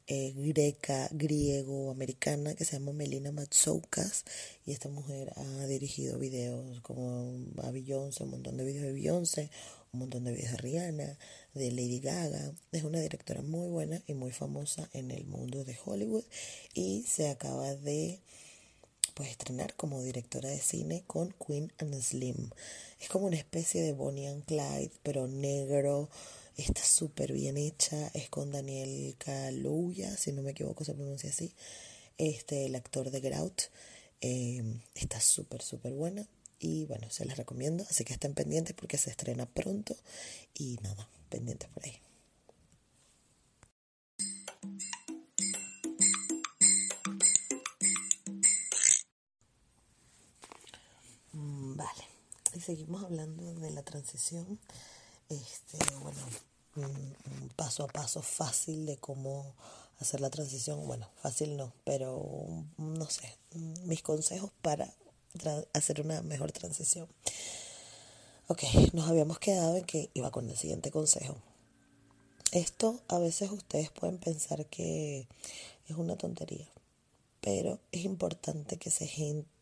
eh, 0.08 0.34
greca, 0.36 1.08
griego, 1.12 1.90
americana 1.90 2.54
que 2.54 2.64
se 2.64 2.72
llama 2.78 2.92
Melina 2.92 3.32
Matsoukas 3.32 4.24
y 4.66 4.72
esta 4.72 4.88
mujer 4.88 5.32
ha 5.36 5.66
dirigido 5.66 6.18
videos 6.18 6.80
como 6.80 7.38
a 7.62 7.70
Beyoncé, 7.70 8.24
un 8.24 8.30
montón 8.32 8.56
de 8.56 8.64
videos 8.64 8.86
de 8.86 8.92
Beyoncé, 8.92 9.50
un 9.94 9.98
montón 9.98 10.24
de 10.24 10.32
videos 10.32 10.52
de 10.52 10.56
Rihanna, 10.56 11.18
de 11.52 11.70
Lady 11.70 12.00
Gaga. 12.00 12.54
Es 12.72 12.82
una 12.82 12.98
directora 12.98 13.42
muy 13.42 13.68
buena 13.68 14.00
y 14.06 14.14
muy 14.14 14.32
famosa 14.32 14.88
en 14.94 15.10
el 15.10 15.26
mundo 15.26 15.64
de 15.64 15.76
Hollywood 15.84 16.24
y 16.72 17.02
se 17.02 17.28
acaba 17.28 17.74
de 17.74 18.22
pues 19.12 19.28
estrenar 19.28 19.74
como 19.76 20.00
directora 20.00 20.48
de 20.48 20.60
cine 20.60 21.04
con 21.06 21.34
Queen 21.46 21.70
and 21.76 22.00
Slim. 22.00 22.48
Es 23.00 23.10
como 23.10 23.26
una 23.26 23.36
especie 23.36 23.82
de 23.82 23.92
Bonnie 23.92 24.28
and 24.28 24.46
Clyde, 24.46 24.92
pero 25.02 25.28
negro. 25.28 26.08
Está 26.56 26.82
súper 26.82 27.34
bien 27.34 27.58
hecha. 27.58 28.10
Es 28.14 28.30
con 28.30 28.50
Daniel 28.50 29.14
Kaluuya, 29.18 30.16
si 30.16 30.32
no 30.32 30.40
me 30.40 30.52
equivoco 30.52 30.86
se 30.86 30.94
pronuncia 30.94 31.28
así. 31.28 31.52
Este, 32.16 32.64
el 32.64 32.76
actor 32.76 33.10
de 33.10 33.20
Grout. 33.20 33.64
Eh, 34.22 34.62
está 34.94 35.20
súper, 35.20 35.60
súper 35.60 35.92
buena. 35.92 36.26
Y 36.64 36.86
bueno, 36.86 37.10
se 37.10 37.24
las 37.24 37.36
recomiendo, 37.36 37.84
así 37.90 38.04
que 38.04 38.12
estén 38.12 38.34
pendientes 38.34 38.72
porque 38.72 38.96
se 38.96 39.10
estrena 39.10 39.46
pronto 39.46 39.96
y 40.54 40.78
nada, 40.80 41.08
pendientes 41.28 41.68
por 41.70 41.84
ahí. 41.84 42.00
Mm, 51.32 51.76
vale, 51.76 52.04
y 52.54 52.60
seguimos 52.60 53.02
hablando 53.02 53.54
de 53.54 53.70
la 53.72 53.82
transición. 53.82 54.60
Este, 55.28 55.78
bueno, 56.00 56.20
un, 56.76 57.48
paso 57.56 57.82
a 57.82 57.88
paso 57.88 58.22
fácil 58.22 58.86
de 58.86 58.98
cómo 58.98 59.56
hacer 59.98 60.20
la 60.20 60.30
transición. 60.30 60.86
Bueno, 60.86 61.10
fácil 61.20 61.56
no, 61.56 61.72
pero 61.82 62.64
no 62.76 63.10
sé, 63.10 63.36
mis 63.84 64.02
consejos 64.02 64.52
para 64.62 64.94
hacer 65.72 66.00
una 66.00 66.22
mejor 66.22 66.52
transición. 66.52 67.08
Ok, 68.48 68.62
nos 68.92 69.08
habíamos 69.08 69.38
quedado 69.38 69.76
en 69.76 69.84
que 69.84 70.10
iba 70.14 70.30
con 70.30 70.48
el 70.50 70.56
siguiente 70.56 70.90
consejo. 70.90 71.36
Esto 72.52 73.00
a 73.08 73.18
veces 73.18 73.50
ustedes 73.50 73.90
pueden 73.90 74.18
pensar 74.18 74.66
que 74.66 75.26
es 75.88 75.96
una 75.96 76.16
tontería, 76.16 76.68
pero 77.40 77.78
es 77.92 78.04
importante 78.04 78.76
que 78.76 78.90
se, 78.90 79.08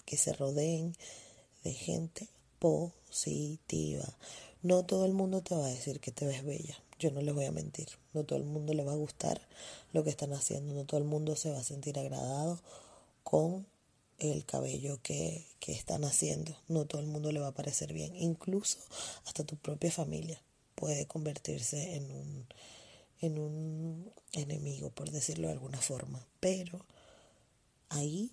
que 0.05 0.17
se 0.17 0.33
rodeen 0.33 0.97
de 1.63 1.73
gente 1.73 2.29
positiva. 2.59 4.07
No 4.63 4.85
todo 4.85 5.07
el 5.07 5.13
mundo 5.13 5.41
te 5.41 5.55
va 5.55 5.67
a 5.67 5.71
decir 5.71 6.01
que 6.01 6.11
te 6.11 6.27
ves 6.27 6.45
bella, 6.45 6.77
yo 6.99 7.11
no 7.11 7.23
les 7.23 7.35
voy 7.35 7.45
a 7.45 7.53
mentir. 7.53 7.89
No 8.13 8.25
todo 8.25 8.39
el 8.39 8.45
mundo 8.45 8.75
le 8.75 8.83
va 8.83 8.93
a 8.93 8.97
gustar 8.97 9.41
lo 9.93 10.03
que 10.03 10.11
están 10.11 10.33
haciendo, 10.33 10.75
no 10.75 10.85
todo 10.85 10.99
el 10.99 11.07
mundo 11.07 11.37
se 11.37 11.51
va 11.51 11.61
a 11.61 11.65
sentir 11.65 11.99
agradado 11.99 12.61
con 13.23 13.67
el 14.21 14.45
cabello 14.45 15.01
que, 15.03 15.47
que 15.59 15.73
están 15.73 16.05
haciendo. 16.05 16.57
No 16.69 16.85
todo 16.85 17.01
el 17.01 17.09
mundo 17.09 17.33
le 17.33 17.41
va 17.41 17.49
a 17.49 17.55
parecer 17.55 17.93
bien. 17.93 18.15
Incluso 18.15 18.79
hasta 19.25 19.45
tu 19.45 19.57
propia 19.57 19.91
familia 19.91 20.41
puede 20.75 21.07
convertirse 21.07 21.97
en 21.97 22.11
un, 22.11 22.47
en 23.21 23.39
un 23.39 24.13
enemigo, 24.33 24.91
por 24.91 25.11
decirlo 25.11 25.49
de 25.49 25.55
alguna 25.55 25.81
forma. 25.81 26.27
Pero 26.39 26.85
ahí 27.89 28.33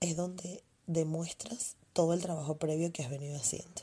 es 0.00 0.16
donde 0.16 0.62
demuestras 0.86 1.76
todo 1.92 2.12
el 2.12 2.20
trabajo 2.20 2.58
previo 2.58 2.92
que 2.92 3.02
has 3.02 3.10
venido 3.10 3.36
haciendo. 3.36 3.82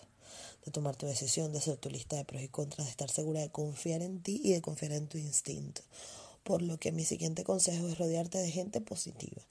De 0.66 0.72
tomar 0.72 0.96
tu 0.96 1.08
decisión, 1.08 1.52
de 1.52 1.58
hacer 1.58 1.78
tu 1.78 1.90
lista 1.90 2.18
de 2.18 2.26
pros 2.26 2.42
y 2.44 2.48
contras, 2.48 2.86
de 2.86 2.92
estar 2.92 3.10
segura 3.10 3.42
de 3.42 3.50
confiar 3.50 4.02
en 4.02 4.22
ti 4.22 4.40
y 4.44 4.52
de 4.52 4.62
confiar 4.62 4.92
en 4.92 5.08
tu 5.08 5.18
instinto. 5.18 5.82
Por 6.44 6.62
lo 6.62 6.78
que 6.78 6.92
mi 6.92 7.04
siguiente 7.04 7.44
consejo 7.44 7.88
es 7.88 7.98
rodearte 7.98 8.38
de 8.38 8.52
gente 8.52 8.80
positiva. 8.80 9.42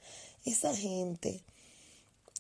Esa 0.45 0.75
gente 0.75 1.43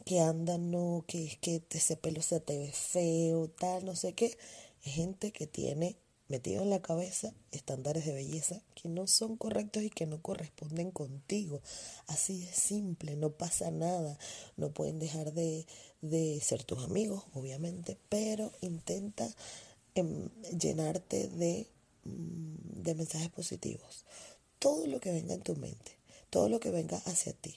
que 0.04 0.21
anda, 0.21 0.59
no, 0.59 1.04
que 1.07 1.26
es 1.26 1.37
que 1.38 1.62
ese 1.71 1.97
pelo 1.97 2.23
se 2.23 2.40
te 2.40 2.59
ve 2.59 2.73
feo, 2.73 3.49
tal, 3.49 3.85
no 3.85 3.97
sé 3.97 4.14
qué. 4.14 4.37
Es 4.85 4.95
gente 4.95 5.33
que 5.33 5.47
tiene 5.47 5.97
metido 6.30 6.62
en 6.62 6.71
la 6.71 6.80
cabeza 6.80 7.35
estándares 7.50 8.07
de 8.07 8.14
belleza 8.14 8.62
que 8.75 8.88
no 8.88 9.09
son 9.09 9.37
correctos 9.37 9.83
y 9.83 9.90
que 9.90 10.07
no 10.07 10.23
corresponden 10.23 10.92
contigo. 10.92 11.61
Así 12.07 12.38
de 12.38 12.52
simple, 12.52 13.16
no 13.16 13.30
pasa 13.30 13.71
nada. 13.71 14.16
No 14.57 14.71
pueden 14.71 15.00
dejar 15.00 15.33
de, 15.33 15.66
de 16.00 16.40
ser 16.40 16.62
tus 16.62 16.85
amigos, 16.85 17.25
obviamente, 17.35 17.99
pero 18.09 18.52
intenta 18.61 19.28
em, 19.95 20.28
llenarte 20.57 21.28
de, 21.28 21.66
mm, 22.04 22.83
de 22.83 22.95
mensajes 22.95 23.30
positivos. 23.30 24.07
Todo 24.61 24.87
lo 24.87 25.00
que 25.00 25.11
venga 25.11 25.35
en 25.35 25.42
tu 25.42 25.57
mente, 25.57 25.99
todo 26.30 26.49
lo 26.49 26.61
que 26.61 26.71
venga 26.71 26.99
hacia 27.07 27.33
ti, 27.33 27.57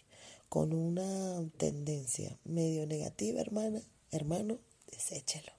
con 0.53 0.71
una 0.71 1.43
tendencia 1.57 2.37
medio 2.43 2.85
negativa, 2.85 3.41
hermana, 3.41 3.81
hermano, 4.11 4.59
deséchelo 4.91 5.51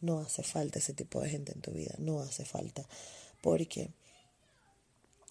no 0.00 0.18
hace 0.18 0.42
falta 0.42 0.80
ese 0.80 0.94
tipo 0.94 1.20
de 1.20 1.30
gente 1.30 1.52
en 1.52 1.60
tu 1.60 1.70
vida, 1.70 1.94
no 1.98 2.18
hace 2.18 2.44
falta, 2.44 2.84
porque 3.40 3.90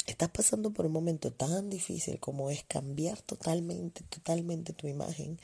estás 0.08 0.30
pasando 0.30 0.72
por 0.72 0.86
un 0.86 0.94
momento 0.94 1.30
tan 1.30 1.70
difícil 1.70 2.22
como 2.22 2.50
es 2.50 2.64
cambiar 2.64 3.22
totalmente, 3.22 4.02
totalmente 4.06 4.72
tu 4.72 4.88
imagen, 4.88 5.42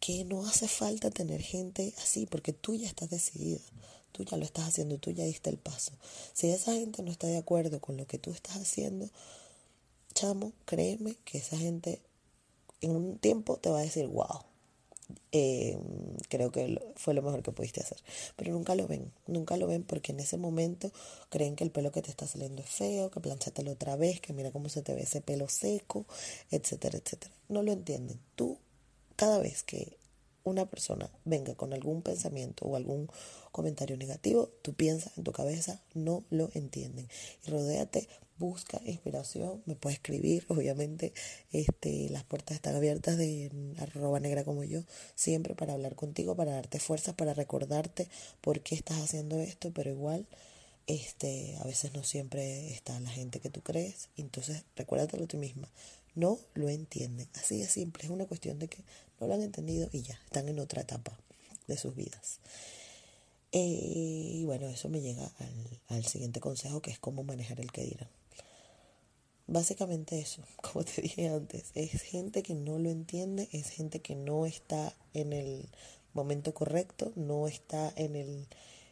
que 0.00 0.24
no 0.24 0.44
hace 0.44 0.66
falta 0.66 1.08
tener 1.08 1.40
gente 1.40 1.94
así, 1.98 2.26
porque 2.26 2.52
tú 2.52 2.74
ya 2.74 2.88
estás 2.88 3.10
decidida, 3.10 3.60
tú 4.10 4.24
ya 4.24 4.36
lo 4.36 4.44
estás 4.44 4.66
haciendo, 4.66 4.98
tú 4.98 5.12
ya 5.12 5.22
diste 5.22 5.50
el 5.50 5.58
paso. 5.58 5.92
Si 6.32 6.48
esa 6.48 6.72
gente 6.72 7.04
no 7.04 7.12
está 7.12 7.28
de 7.28 7.38
acuerdo 7.38 7.80
con 7.80 7.96
lo 7.96 8.08
que 8.08 8.18
tú 8.18 8.32
estás 8.32 8.56
haciendo, 8.56 9.08
chamo, 10.22 10.52
créeme 10.66 11.16
que 11.24 11.38
esa 11.38 11.56
gente 11.56 12.00
en 12.80 12.92
un 12.92 13.18
tiempo 13.18 13.56
te 13.56 13.70
va 13.70 13.80
a 13.80 13.82
decir, 13.82 14.06
wow, 14.06 14.44
eh, 15.32 15.76
creo 16.28 16.52
que 16.52 16.80
fue 16.94 17.12
lo 17.14 17.22
mejor 17.22 17.42
que 17.42 17.50
pudiste 17.50 17.80
hacer. 17.80 17.98
Pero 18.36 18.52
nunca 18.52 18.76
lo 18.76 18.86
ven, 18.86 19.12
nunca 19.26 19.56
lo 19.56 19.66
ven 19.66 19.82
porque 19.82 20.12
en 20.12 20.20
ese 20.20 20.36
momento 20.36 20.92
creen 21.28 21.56
que 21.56 21.64
el 21.64 21.72
pelo 21.72 21.90
que 21.90 22.02
te 22.02 22.10
está 22.10 22.28
saliendo 22.28 22.62
es 22.62 22.70
feo, 22.70 23.10
que 23.10 23.20
planchatelo 23.20 23.72
otra 23.72 23.96
vez, 23.96 24.20
que 24.20 24.32
mira 24.32 24.52
cómo 24.52 24.68
se 24.68 24.82
te 24.82 24.94
ve 24.94 25.02
ese 25.02 25.20
pelo 25.20 25.48
seco, 25.48 26.06
etcétera, 26.52 26.98
etcétera. 26.98 27.34
No 27.48 27.62
lo 27.62 27.72
entienden. 27.72 28.20
Tú, 28.36 28.58
cada 29.16 29.38
vez 29.38 29.64
que 29.64 29.96
una 30.44 30.66
persona 30.66 31.10
venga 31.24 31.54
con 31.54 31.72
algún 31.72 32.02
pensamiento 32.02 32.66
o 32.66 32.76
algún 32.76 33.08
comentario 33.50 33.96
negativo, 33.96 34.50
tú 34.62 34.74
piensas 34.74 35.16
en 35.18 35.24
tu 35.24 35.32
cabeza, 35.32 35.80
no 35.94 36.24
lo 36.30 36.50
entienden. 36.54 37.08
Y 37.46 37.50
rodéate 37.50 38.08
busca 38.42 38.80
inspiración, 38.84 39.62
me 39.66 39.76
puede 39.76 39.94
escribir, 39.94 40.44
obviamente 40.48 41.12
este, 41.52 42.08
las 42.10 42.24
puertas 42.24 42.56
están 42.56 42.74
abiertas 42.74 43.16
de 43.16 43.52
arroba 43.78 44.18
negra 44.18 44.42
como 44.44 44.64
yo, 44.64 44.82
siempre 45.14 45.54
para 45.54 45.74
hablar 45.74 45.94
contigo, 45.94 46.34
para 46.34 46.52
darte 46.52 46.80
fuerzas, 46.80 47.14
para 47.14 47.34
recordarte 47.34 48.08
por 48.40 48.60
qué 48.60 48.74
estás 48.74 48.98
haciendo 48.98 49.38
esto, 49.38 49.70
pero 49.72 49.90
igual 49.90 50.26
este, 50.88 51.56
a 51.60 51.64
veces 51.64 51.94
no 51.94 52.02
siempre 52.02 52.72
está 52.72 52.98
la 52.98 53.10
gente 53.10 53.38
que 53.38 53.50
tú 53.50 53.60
crees, 53.62 54.08
entonces 54.16 54.64
recuérdatelo 54.74 55.28
ti 55.28 55.36
misma, 55.36 55.68
no 56.14 56.38
lo 56.54 56.68
entienden, 56.68 57.28
así 57.34 57.58
de 57.58 57.68
simple, 57.68 58.04
es 58.04 58.10
una 58.10 58.26
cuestión 58.26 58.58
de 58.58 58.68
que 58.68 58.84
no 59.20 59.26
lo 59.26 59.34
han 59.34 59.42
entendido 59.42 59.88
y 59.92 60.02
ya, 60.02 60.20
están 60.24 60.48
en 60.48 60.58
otra 60.58 60.82
etapa 60.82 61.18
de 61.66 61.76
sus 61.76 61.94
vidas. 61.94 62.40
Eh, 63.52 63.60
y 63.60 64.44
bueno, 64.44 64.68
eso 64.68 64.88
me 64.88 65.00
llega 65.00 65.30
al, 65.38 65.80
al 65.88 66.06
siguiente 66.06 66.40
consejo 66.40 66.80
que 66.80 66.90
es 66.90 66.98
cómo 66.98 67.22
manejar 67.22 67.60
el 67.60 67.70
que 67.70 67.84
dirán. 67.84 68.08
Básicamente 69.46 70.18
eso, 70.18 70.42
como 70.62 70.84
te 70.84 71.02
dije 71.02 71.28
antes, 71.28 71.70
es 71.74 72.02
gente 72.02 72.42
que 72.42 72.54
no 72.54 72.78
lo 72.78 72.90
entiende, 72.90 73.48
es 73.52 73.68
gente 73.68 74.00
que 74.00 74.14
no 74.14 74.46
está 74.46 74.94
en 75.14 75.32
el 75.32 75.68
momento 76.14 76.54
correcto, 76.54 77.12
no 77.16 77.48
está 77.48 77.92
en 77.96 78.16
el, 78.16 78.46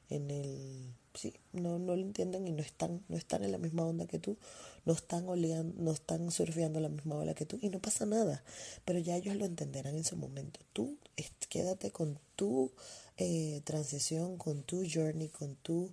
en 0.09 0.31
el, 0.31 0.95
sí, 1.15 1.35
no, 1.53 1.79
no 1.79 1.97
lo 1.97 2.03
entienden 2.03 2.47
y 2.47 2.53
no 2.53 2.63
están, 2.63 3.03
no 3.09 3.17
están 3.17 3.45
en 3.45 3.53
la 3.53 3.59
misma 3.59 3.85
onda 3.85 4.07
que 4.07 4.19
tú, 4.19 4.37
no 4.85 4.93
están 4.93 5.29
oleando, 5.29 5.75
no 5.83 5.93
están 5.93 6.31
surfeando 6.31 6.81
la 6.81 6.89
misma 6.89 7.17
ola 7.17 7.35
que 7.35 7.47
tú 7.47 7.59
y 7.61 7.69
no 7.69 7.81
pasa 7.81 8.07
nada, 8.07 8.43
pero 8.85 8.99
ya 8.99 9.17
ellos 9.17 9.37
lo 9.37 9.45
entenderán 9.45 9.97
en 9.97 10.05
su 10.05 10.17
momento. 10.17 10.61
Tú 10.73 10.97
quédate 11.49 11.91
con 11.91 12.19
tu 12.37 12.73
eh, 13.17 13.61
transición, 13.65 14.37
con 14.37 14.63
tu 14.63 14.85
journey, 14.89 15.29
con 15.29 15.57
tu 15.57 15.91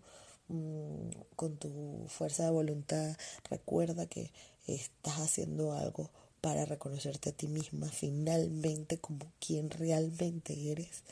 Mm, 0.49 1.09
con 1.35 1.57
tu 1.57 2.05
fuerza 2.07 2.45
de 2.45 2.51
voluntad, 2.51 3.17
recuerda 3.49 4.05
que 4.07 4.31
estás 4.65 5.19
haciendo 5.19 5.73
algo 5.73 6.09
para 6.39 6.65
reconocerte 6.65 7.29
a 7.29 7.33
ti 7.33 7.47
misma 7.49 7.89
finalmente 7.89 8.97
como 8.97 9.25
quien 9.45 9.69
realmente 9.69 10.71
eres. 10.71 11.03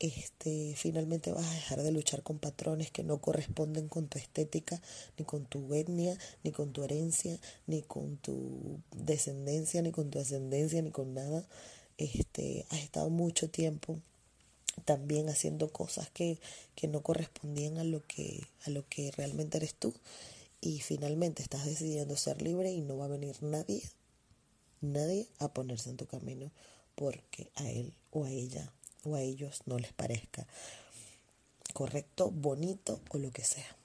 Este, 0.00 0.74
finalmente 0.76 1.32
vas 1.32 1.46
a 1.46 1.54
dejar 1.54 1.82
de 1.82 1.92
luchar 1.92 2.22
con 2.22 2.38
patrones 2.38 2.90
que 2.90 3.04
no 3.04 3.18
corresponden 3.18 3.88
con 3.88 4.08
tu 4.08 4.18
estética, 4.18 4.80
ni 5.18 5.24
con 5.24 5.46
tu 5.46 5.72
etnia, 5.72 6.18
ni 6.42 6.50
con 6.50 6.72
tu 6.72 6.82
herencia, 6.82 7.38
ni 7.66 7.82
con 7.82 8.16
tu 8.16 8.80
descendencia, 8.90 9.82
ni 9.82 9.92
con 9.92 10.10
tu 10.10 10.18
ascendencia, 10.18 10.82
ni 10.82 10.90
con 10.90 11.14
nada. 11.14 11.46
Este, 11.96 12.66
has 12.70 12.80
estado 12.80 13.08
mucho 13.08 13.48
tiempo 13.48 13.98
también 14.84 15.28
haciendo 15.28 15.70
cosas 15.72 16.10
que, 16.10 16.40
que 16.74 16.88
no 16.88 17.02
correspondían 17.02 17.78
a 17.78 17.84
lo 17.84 18.02
que, 18.02 18.42
a 18.66 18.70
lo 18.70 18.86
que 18.88 19.12
realmente 19.12 19.58
eres 19.58 19.74
tú. 19.74 19.94
Y 20.60 20.80
finalmente 20.80 21.42
estás 21.42 21.66
decidiendo 21.66 22.16
ser 22.16 22.42
libre 22.42 22.72
y 22.72 22.80
no 22.80 22.96
va 22.96 23.04
a 23.04 23.08
venir 23.08 23.36
nadie, 23.42 23.82
nadie 24.80 25.28
a 25.38 25.52
ponerse 25.52 25.90
en 25.90 25.96
tu 25.96 26.06
camino 26.06 26.50
porque 26.94 27.48
a 27.56 27.70
él 27.70 27.92
o 28.10 28.24
a 28.24 28.30
ella 28.30 28.72
o 29.04 29.16
a 29.16 29.22
ellos 29.22 29.62
no 29.66 29.78
les 29.78 29.92
parezca 29.92 30.46
correcto, 31.74 32.30
bonito 32.30 33.00
o 33.10 33.18
lo 33.18 33.30
que 33.30 33.44
sea. 33.44 33.76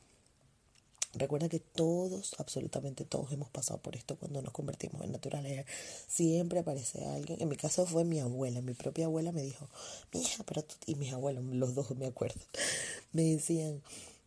Recuerda 1.16 1.50
que 1.50 1.60
todos, 1.60 2.36
absolutamente 2.38 3.04
todos 3.04 3.32
hemos 3.32 3.50
pasado 3.50 3.82
por 3.82 3.96
esto 3.96 4.16
cuando 4.16 4.44
nos 4.44 4.54
convertimos 4.54 5.04
en 5.04 5.12
naturaleza. 5.12 5.66
Siempre 6.08 6.60
aparece 6.60 7.04
alguien. 7.04 7.42
En 7.42 7.50
mi 7.50 7.56
caso 7.56 7.88
fue 7.88 8.06
mi 8.06 8.20
abuela. 8.20 8.62
Mi 8.62 8.76
propia 8.76 9.06
abuela 9.06 9.32
me 9.32 9.42
dijo, 9.42 9.68
hija, 10.14 10.44
pero 10.44 10.64
tú, 10.64 10.76
y 10.86 10.94
mis 10.96 11.12
abuelos, 11.12 11.44
los 11.44 11.74
dos 11.74 11.90
me 11.98 12.06
acuerdo, 12.06 12.40
me 13.12 13.24
decían, 13.24 13.82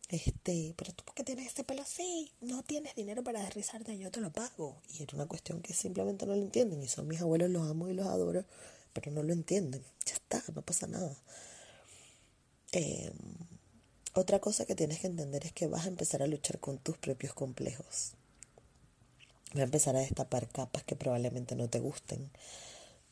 este, 0.09 0.73
pero 0.75 0.91
tú 0.91 1.05
por 1.05 1.15
qué 1.15 1.23
tienes 1.23 1.47
este 1.47 1.63
pelo 1.63 1.81
así, 1.81 2.33
no 2.41 2.63
tienes 2.63 2.93
dinero 2.95 3.23
para 3.23 3.49
rizarte, 3.49 3.97
yo 3.97 4.11
te 4.11 4.19
lo 4.19 4.33
pago. 4.33 4.75
Y 4.93 5.03
era 5.03 5.15
una 5.15 5.25
cuestión 5.25 5.61
que 5.61 5.73
simplemente 5.73 6.25
no 6.25 6.35
lo 6.35 6.41
entienden. 6.41 6.83
Y 6.83 6.89
son 6.89 7.07
mis 7.07 7.21
abuelos, 7.21 7.49
los 7.49 7.65
amo 7.65 7.87
y 7.87 7.93
los 7.93 8.07
adoro, 8.07 8.43
pero 8.93 9.11
no 9.11 9.23
lo 9.23 9.33
entienden. 9.33 9.83
Ya 10.05 10.13
está, 10.13 10.43
no 10.53 10.61
pasa 10.61 10.87
nada. 10.87 11.15
Eh, 12.71 13.11
otra 14.13 14.39
cosa 14.39 14.65
que 14.65 14.75
tienes 14.75 14.99
que 14.99 15.07
entender 15.07 15.45
es 15.45 15.53
que 15.53 15.67
vas 15.67 15.85
a 15.85 15.89
empezar 15.89 16.21
a 16.21 16.27
luchar 16.27 16.59
con 16.59 16.77
tus 16.77 16.97
propios 16.97 17.33
complejos. 17.33 18.13
Va 19.55 19.61
a 19.61 19.63
empezar 19.63 19.95
a 19.95 19.99
destapar 19.99 20.47
capas 20.49 20.83
que 20.83 20.95
probablemente 20.95 21.55
no 21.55 21.67
te 21.67 21.79
gusten. 21.79 22.31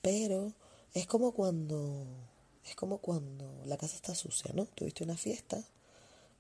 Pero 0.02 0.54
es 0.94 1.08
como 1.08 1.32
cuando 1.34 2.06
es 2.65 2.76
como 2.76 3.00
cuando 3.00 3.63
la 3.65 3.78
casa 3.78 3.96
está 3.96 4.15
sucia, 4.15 4.52
¿no? 4.54 4.65
Tuviste 4.65 5.04
una 5.04 5.17
fiesta, 5.17 5.63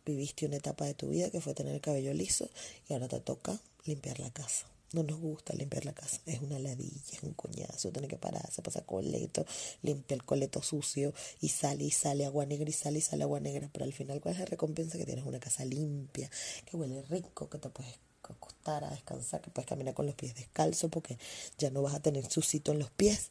viviste 0.05 0.45
una 0.45 0.57
etapa 0.57 0.85
de 0.85 0.93
tu 0.93 1.09
vida 1.09 1.29
que 1.29 1.41
fue 1.41 1.53
tener 1.53 1.73
el 1.73 1.81
cabello 1.81 2.13
liso 2.13 2.49
y 2.87 2.93
ahora 2.93 3.07
te 3.07 3.19
toca 3.19 3.59
limpiar 3.85 4.19
la 4.19 4.31
casa. 4.31 4.67
No 4.93 5.03
nos 5.03 5.19
gusta 5.19 5.53
limpiar 5.53 5.85
la 5.85 5.93
casa. 5.93 6.19
Es 6.25 6.41
una 6.41 6.59
ladilla, 6.59 7.13
es 7.13 7.23
un 7.23 7.33
coñazo. 7.33 7.91
Tiene 7.91 8.07
que 8.07 8.17
pararse, 8.17 8.61
pasa 8.61 8.81
coleto, 8.85 9.45
limpia 9.81 10.15
el 10.15 10.23
coleto 10.23 10.61
sucio 10.61 11.13
y 11.39 11.47
sale 11.49 11.85
y 11.85 11.91
sale 11.91 12.25
agua 12.25 12.45
negra 12.45 12.69
y 12.69 12.73
sale 12.73 12.99
y 12.99 13.01
sale 13.01 13.23
agua 13.23 13.39
negra. 13.39 13.69
Pero 13.71 13.85
al 13.85 13.93
final, 13.93 14.19
¿cuál 14.19 14.33
es 14.33 14.39
la 14.39 14.45
recompensa? 14.45 14.97
Que 14.97 15.05
tienes 15.05 15.25
una 15.25 15.39
casa 15.39 15.63
limpia, 15.63 16.29
que 16.65 16.75
huele 16.75 17.01
rico, 17.03 17.49
que 17.49 17.57
te 17.57 17.69
puedes 17.69 17.93
acostar 18.21 18.83
a 18.83 18.89
descansar, 18.89 19.41
que 19.41 19.49
puedes 19.49 19.67
caminar 19.67 19.93
con 19.93 20.05
los 20.05 20.15
pies 20.15 20.35
descalzos 20.35 20.89
porque 20.89 21.17
ya 21.57 21.69
no 21.69 21.81
vas 21.81 21.95
a 21.95 22.01
tener 22.01 22.29
sucito 22.29 22.71
en 22.71 22.79
los 22.79 22.91
pies. 22.91 23.29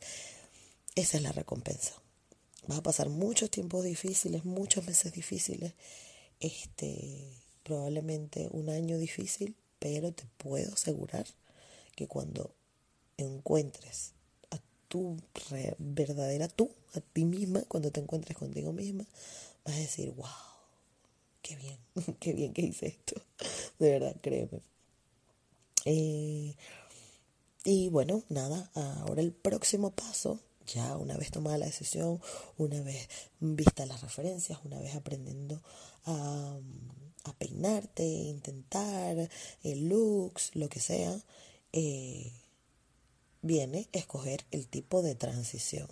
Esa 0.94 1.18
es 1.18 1.22
la 1.22 1.32
recompensa. 1.32 1.92
Vas 2.66 2.78
a 2.78 2.82
pasar 2.82 3.08
muchos 3.08 3.50
tiempos 3.50 3.84
difíciles, 3.84 4.44
muchos 4.44 4.86
meses 4.86 5.12
difíciles. 5.12 5.74
Este, 6.40 7.32
probablemente 7.62 8.48
un 8.50 8.70
año 8.70 8.98
difícil, 8.98 9.56
pero 9.78 10.12
te 10.12 10.24
puedo 10.38 10.72
asegurar 10.72 11.26
que 11.94 12.06
cuando 12.08 12.54
encuentres 13.16 14.14
a 14.50 14.58
tu 14.88 15.16
verdadera 15.78 16.48
tú, 16.48 16.70
a 16.94 17.00
ti 17.00 17.24
misma, 17.24 17.62
cuando 17.68 17.90
te 17.90 18.00
encuentres 18.00 18.36
contigo 18.36 18.72
misma, 18.72 19.06
vas 19.64 19.74
a 19.74 19.78
decir, 19.78 20.10
wow, 20.12 20.26
qué 21.42 21.56
bien, 21.56 21.78
qué 22.20 22.32
bien 22.32 22.52
que 22.52 22.62
hice 22.62 22.86
esto. 22.86 23.20
De 23.78 23.90
verdad, 23.90 24.16
créeme. 24.20 24.62
Eh, 25.84 26.54
y 27.64 27.88
bueno, 27.88 28.22
nada, 28.28 28.70
ahora 28.74 29.20
el 29.20 29.32
próximo 29.32 29.90
paso, 29.90 30.40
ya 30.66 30.96
una 30.96 31.16
vez 31.16 31.30
tomada 31.30 31.58
la 31.58 31.66
decisión, 31.66 32.20
una 32.56 32.80
vez 32.80 33.08
vista 33.38 33.86
las 33.86 34.00
referencias, 34.00 34.58
una 34.64 34.78
vez 34.78 34.94
aprendiendo 34.94 35.62
a, 36.04 36.58
a 37.24 37.32
peinarte, 37.34 38.02
intentar 38.02 39.18
el 39.18 39.28
eh, 39.62 39.76
looks, 39.76 40.54
lo 40.54 40.68
que 40.68 40.80
sea, 40.80 41.18
eh, 41.72 42.32
viene 43.42 43.88
escoger 43.92 44.44
el 44.50 44.68
tipo 44.68 45.02
de 45.02 45.14
transición. 45.14 45.88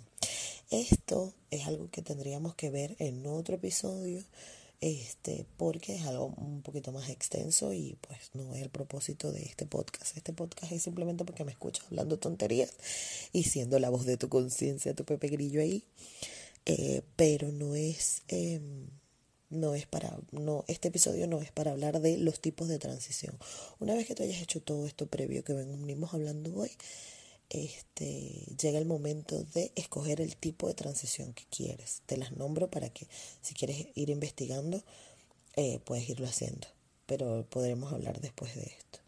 Esto 0.69 1.33
es 1.49 1.65
algo 1.67 1.89
que 1.89 2.01
tendríamos 2.01 2.55
que 2.55 2.69
ver 2.69 2.95
en 2.99 3.25
otro 3.25 3.55
episodio 3.55 4.23
este, 4.81 5.45
porque 5.57 5.95
es 5.95 6.05
algo 6.05 6.27
un 6.37 6.61
poquito 6.61 6.93
más 6.93 7.09
extenso 7.09 7.73
y 7.73 7.97
pues 8.07 8.31
no 8.33 8.55
es 8.55 8.61
el 8.61 8.69
propósito 8.69 9.31
de 9.31 9.43
este 9.43 9.65
podcast. 9.65 10.15
Este 10.15 10.31
podcast 10.31 10.71
es 10.71 10.83
simplemente 10.83 11.25
porque 11.25 11.43
me 11.43 11.51
escuchas 11.51 11.85
hablando 11.87 12.17
tonterías 12.17 12.71
y 13.33 13.43
siendo 13.43 13.77
la 13.79 13.89
voz 13.89 14.05
de 14.05 14.15
tu 14.17 14.29
conciencia, 14.29 14.95
tu 14.95 15.03
Pepe 15.03 15.27
Grillo 15.27 15.61
ahí, 15.61 15.83
eh, 16.65 17.01
pero 17.15 17.51
no 17.51 17.75
es... 17.75 18.23
Em, 18.27 18.87
no 19.49 19.75
es 19.75 19.87
para, 19.87 20.17
no, 20.31 20.63
este 20.67 20.89
episodio 20.89 21.27
no 21.27 21.41
es 21.41 21.51
para 21.51 21.71
hablar 21.71 22.01
de 22.01 22.17
los 22.17 22.39
tipos 22.39 22.67
de 22.67 22.79
transición. 22.79 23.37
Una 23.79 23.95
vez 23.95 24.07
que 24.07 24.15
tú 24.15 24.23
hayas 24.23 24.41
hecho 24.41 24.61
todo 24.61 24.85
esto 24.85 25.07
previo 25.07 25.43
que 25.43 25.53
venimos 25.53 26.13
hablando 26.13 26.53
hoy, 26.55 26.71
este, 27.49 28.45
llega 28.61 28.77
el 28.77 28.85
momento 28.85 29.43
de 29.55 29.71
escoger 29.75 30.21
el 30.21 30.35
tipo 30.35 30.67
de 30.67 30.75
transición 30.75 31.33
que 31.33 31.45
quieres. 31.49 32.01
Te 32.05 32.17
las 32.17 32.31
nombro 32.33 32.69
para 32.69 32.89
que 32.89 33.07
si 33.41 33.55
quieres 33.55 33.87
ir 33.95 34.09
investigando, 34.09 34.83
eh, 35.55 35.79
puedes 35.83 36.07
irlo 36.09 36.27
haciendo. 36.27 36.67
Pero 37.07 37.45
podremos 37.49 37.91
hablar 37.91 38.21
después 38.21 38.55
de 38.55 38.63
esto. 38.63 38.99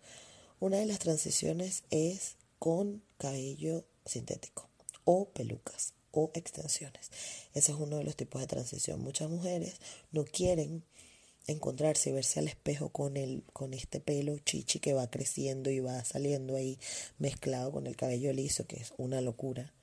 Una 0.60 0.77
de 0.77 0.88
las 0.88 0.99
transiciones 0.99 1.84
es 1.91 2.36
con 2.58 3.04
cabello 3.17 3.86
sintético 4.06 4.67
o 5.06 5.30
pelucas 5.30 5.93
o 6.12 6.32
extensiones. 6.34 7.12
Ese 7.54 7.71
es 7.71 7.78
uno 7.78 7.97
de 7.97 8.04
los 8.04 8.15
tipos 8.15 8.41
de 8.41 8.47
transición. 8.47 9.02
Muchas 9.02 9.30
mujeres 9.30 9.76
no 10.12 10.26
quieren 10.26 10.84
encontrarse 11.47 12.10
y 12.10 12.13
verse 12.13 12.39
al 12.39 12.47
espejo 12.47 12.89
con 12.89 13.17
el 13.17 13.43
con 13.54 13.74
este 13.74 14.00
pelo 14.00 14.38
chichi 14.39 14.80
que 14.80 14.93
va 14.93 15.10
creciendo 15.10 15.71
y 15.71 15.80
va 15.80 16.04
saliendo 16.06 16.56
ahí 16.56 16.78
mezclado 17.17 17.71
con 17.71 17.88
el 17.88 17.95
cabello 17.95 18.32
liso 18.34 18.65
que 18.67 18.78
es 18.78 18.93
una 18.97 19.21
locura 19.21 19.74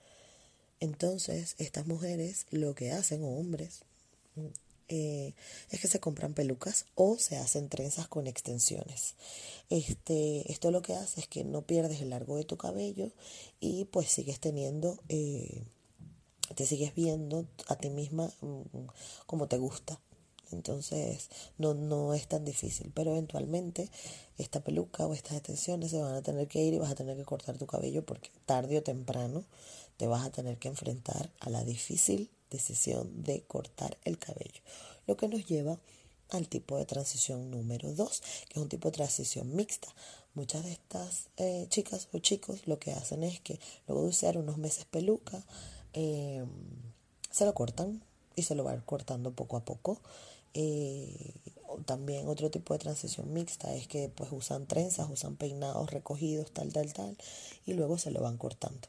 entonces 0.81 1.57
estas 1.59 1.87
mujeres 1.87 2.47
lo 2.51 2.75
que 2.75 2.93
hacen 2.93 3.23
o 3.23 3.39
hombres 3.39 3.81
eh, 4.89 5.35
es 5.71 5.81
que 5.81 5.89
se 5.89 6.01
compran 6.01 6.33
pelucas 6.33 6.87
o 6.95 7.19
se 7.19 7.37
hacen 7.37 7.69
trenzas 7.69 8.07
con 8.07 8.29
extensiones 8.29 9.17
este 9.69 10.51
esto 10.53 10.71
lo 10.71 10.81
que 10.81 10.95
hace 10.95 11.21
es 11.21 11.27
que 11.27 11.43
no 11.43 11.63
pierdes 11.63 12.01
el 12.01 12.11
largo 12.11 12.37
de 12.37 12.45
tu 12.45 12.57
cabello 12.57 13.11
y 13.59 13.87
pues 13.87 14.09
sigues 14.09 14.39
teniendo 14.39 15.03
eh, 15.09 15.65
te 16.55 16.67
sigues 16.67 16.95
viendo 16.95 17.47
a 17.69 17.77
ti 17.77 17.91
misma 17.91 18.31
mm, 18.41 18.87
como 19.27 19.49
te 19.49 19.59
gusta 19.59 20.01
entonces 20.51 21.29
no, 21.59 21.75
no 21.75 22.15
es 22.15 22.27
tan 22.27 22.45
difícil, 22.45 22.91
pero 22.95 23.13
eventualmente 23.13 23.91
esta 24.39 24.61
peluca 24.61 25.07
o 25.07 25.15
estas 25.15 25.35
extensiones 25.35 25.91
se 25.91 26.01
van 26.01 26.15
a 26.15 26.23
tener 26.23 26.49
que 26.49 26.63
ir 26.63 26.75
y 26.75 26.79
vas 26.79 26.91
a 26.91 26.95
tener 26.95 27.17
que 27.17 27.25
cortar 27.25 27.59
tu 27.59 27.67
cabello 27.67 28.05
porque 28.05 28.31
tarde 28.47 28.79
o 28.79 28.83
temprano 28.83 29.45
te 29.97 30.07
vas 30.07 30.25
a 30.25 30.31
tener 30.31 30.59
que 30.59 30.69
enfrentar 30.69 31.31
a 31.41 31.51
la 31.51 31.65
difícil 31.65 32.31
decisión 32.51 33.25
de 33.25 33.43
cortar 33.43 33.99
el 34.05 34.19
cabello. 34.19 34.63
Lo 35.07 35.17
que 35.17 35.29
nos 35.29 35.45
lleva 35.47 35.79
al 36.31 36.49
tipo 36.49 36.77
de 36.77 36.85
transición 36.85 37.51
número 37.51 37.93
2, 37.93 38.23
que 38.49 38.59
es 38.59 38.63
un 38.63 38.69
tipo 38.69 38.89
de 38.89 38.97
transición 38.97 39.55
mixta. 39.55 39.89
Muchas 40.35 40.65
de 40.65 40.73
estas 40.73 41.29
eh, 41.37 41.67
chicas 41.69 42.09
o 42.13 42.19
chicos 42.19 42.67
lo 42.67 42.79
que 42.79 42.93
hacen 42.93 43.23
es 43.23 43.41
que 43.41 43.59
luego 43.87 44.03
de 44.03 44.11
usar 44.11 44.39
unos 44.39 44.57
meses 44.57 44.85
peluca, 44.85 45.45
eh, 45.99 46.45
se 47.31 47.45
lo 47.45 47.55
cortan 47.55 48.03
y 48.37 48.43
se 48.45 48.55
lo 48.55 48.63
van 48.65 48.81
cortando 48.83 49.33
poco 49.33 49.57
a 49.57 49.65
poco 49.65 50.01
eh, 50.55 51.35
también 51.85 52.29
otro 52.29 52.51
tipo 52.51 52.75
de 52.75 52.81
transición 52.81 53.33
mixta 53.33 53.75
es 53.75 53.87
que 53.87 54.09
pues 54.09 54.33
usan 54.33 54.67
trenzas, 54.67 55.09
usan 55.11 55.37
peinados 55.37 55.91
recogidos, 55.91 56.51
tal, 56.53 56.73
tal, 56.73 56.93
tal, 56.93 57.17
y 57.67 57.75
luego 57.75 57.99
se 57.99 58.11
lo 58.11 58.21
van 58.21 58.39
cortando. 58.39 58.89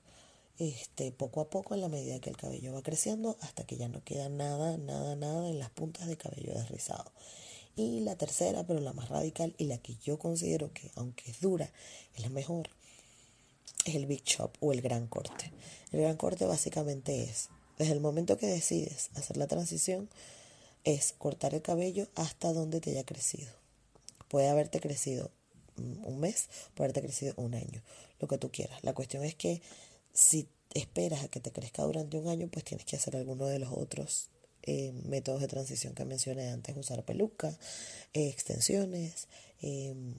Este, 0.58 1.12
poco 1.12 1.42
a 1.42 1.50
poco 1.50 1.74
en 1.74 1.82
la 1.82 1.88
medida 1.88 2.20
que 2.20 2.30
el 2.30 2.38
cabello 2.38 2.74
va 2.74 2.82
creciendo 2.82 3.38
hasta 3.42 3.66
que 3.66 3.78
ya 3.78 3.88
no 3.88 4.04
queda 4.04 4.28
nada, 4.30 4.78
nada, 4.78 5.16
nada 5.16 5.50
en 5.50 5.60
las 5.60 5.70
puntas 5.70 6.08
de 6.08 6.18
cabello 6.18 6.54
desrizado. 6.54 7.12
Y 7.76 8.02
la 8.02 8.16
tercera, 8.18 8.66
pero 8.66 8.80
la 8.82 8.94
más 8.94 9.10
radical 9.10 9.54
y 9.58 9.66
la 9.66 9.78
que 9.78 9.96
yo 10.04 10.20
considero 10.20 10.74
que, 10.74 10.92
aunque 10.96 11.32
es 11.32 11.40
dura, 11.40 11.72
es 12.16 12.22
la 12.22 12.30
mejor, 12.30 12.70
es 13.86 13.96
el 13.96 14.06
Big 14.06 14.24
Chop 14.24 14.56
o 14.60 14.74
el 14.74 14.82
gran 14.82 15.08
corte. 15.08 15.52
El 15.92 16.02
gran 16.02 16.18
corte 16.18 16.46
básicamente 16.46 17.24
es, 17.24 17.50
desde 17.78 17.94
el 17.94 18.02
momento 18.02 18.38
que 18.38 18.48
decides 18.48 19.10
hacer 19.16 19.38
la 19.38 19.48
transición, 19.48 20.10
es 20.84 21.14
cortar 21.18 21.54
el 21.54 21.62
cabello 21.62 22.08
hasta 22.16 22.54
donde 22.54 22.82
te 22.82 22.92
haya 22.92 23.06
crecido. 23.06 23.52
Puede 24.28 24.50
haberte 24.50 24.80
crecido 24.80 25.32
un 25.78 26.20
mes, 26.20 26.50
puede 26.76 26.88
haberte 26.88 27.02
crecido 27.02 27.34
un 27.38 27.56
año, 27.56 27.82
lo 28.20 28.28
que 28.28 28.38
tú 28.38 28.52
quieras. 28.52 28.84
La 28.84 28.94
cuestión 28.94 29.24
es 29.24 29.36
que 29.36 29.62
si 30.14 30.50
esperas 30.74 31.24
a 31.24 31.30
que 31.30 31.40
te 31.40 31.52
crezca 31.52 31.84
durante 31.84 32.18
un 32.18 32.28
año, 32.28 32.48
pues 32.52 32.66
tienes 32.66 32.86
que 32.86 32.98
hacer 32.98 33.16
alguno 33.16 33.46
de 33.48 33.60
los 33.60 33.72
otros 33.72 34.30
eh, 34.64 34.92
métodos 35.06 35.42
de 35.42 35.48
transición 35.48 35.96
que 35.96 36.06
mencioné 36.06 36.50
antes, 36.50 36.76
usar 36.76 37.04
peluca, 37.06 37.58
eh, 38.14 38.28
extensiones 38.28 39.28
em, 39.62 40.14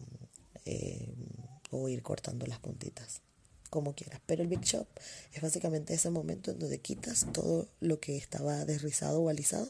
em, 0.65 1.15
o 1.71 1.89
ir 1.89 2.03
cortando 2.03 2.47
las 2.47 2.59
puntitas 2.59 3.21
como 3.71 3.95
quieras. 3.95 4.21
Pero 4.27 4.43
el 4.43 4.49
Big 4.49 4.63
Shop 4.63 4.87
es 5.33 5.41
básicamente 5.41 5.95
ese 5.95 6.11
momento 6.11 6.51
en 6.51 6.59
donde 6.59 6.81
quitas 6.81 7.27
todo 7.33 7.69
lo 7.81 8.01
que 8.01 8.17
estaba 8.17 8.65
desrizado 8.65 9.23
o 9.23 9.29
alisado 9.29 9.69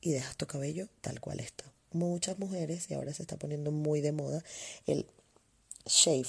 y 0.00 0.10
dejas 0.12 0.36
tu 0.36 0.46
cabello 0.46 0.88
tal 1.00 1.20
cual 1.20 1.40
está. 1.40 1.64
Muchas 1.92 2.38
mujeres, 2.38 2.90
y 2.90 2.94
ahora 2.94 3.12
se 3.12 3.22
está 3.22 3.36
poniendo 3.36 3.72
muy 3.72 4.00
de 4.00 4.12
moda, 4.12 4.42
el 4.86 5.06
shave, 5.86 6.28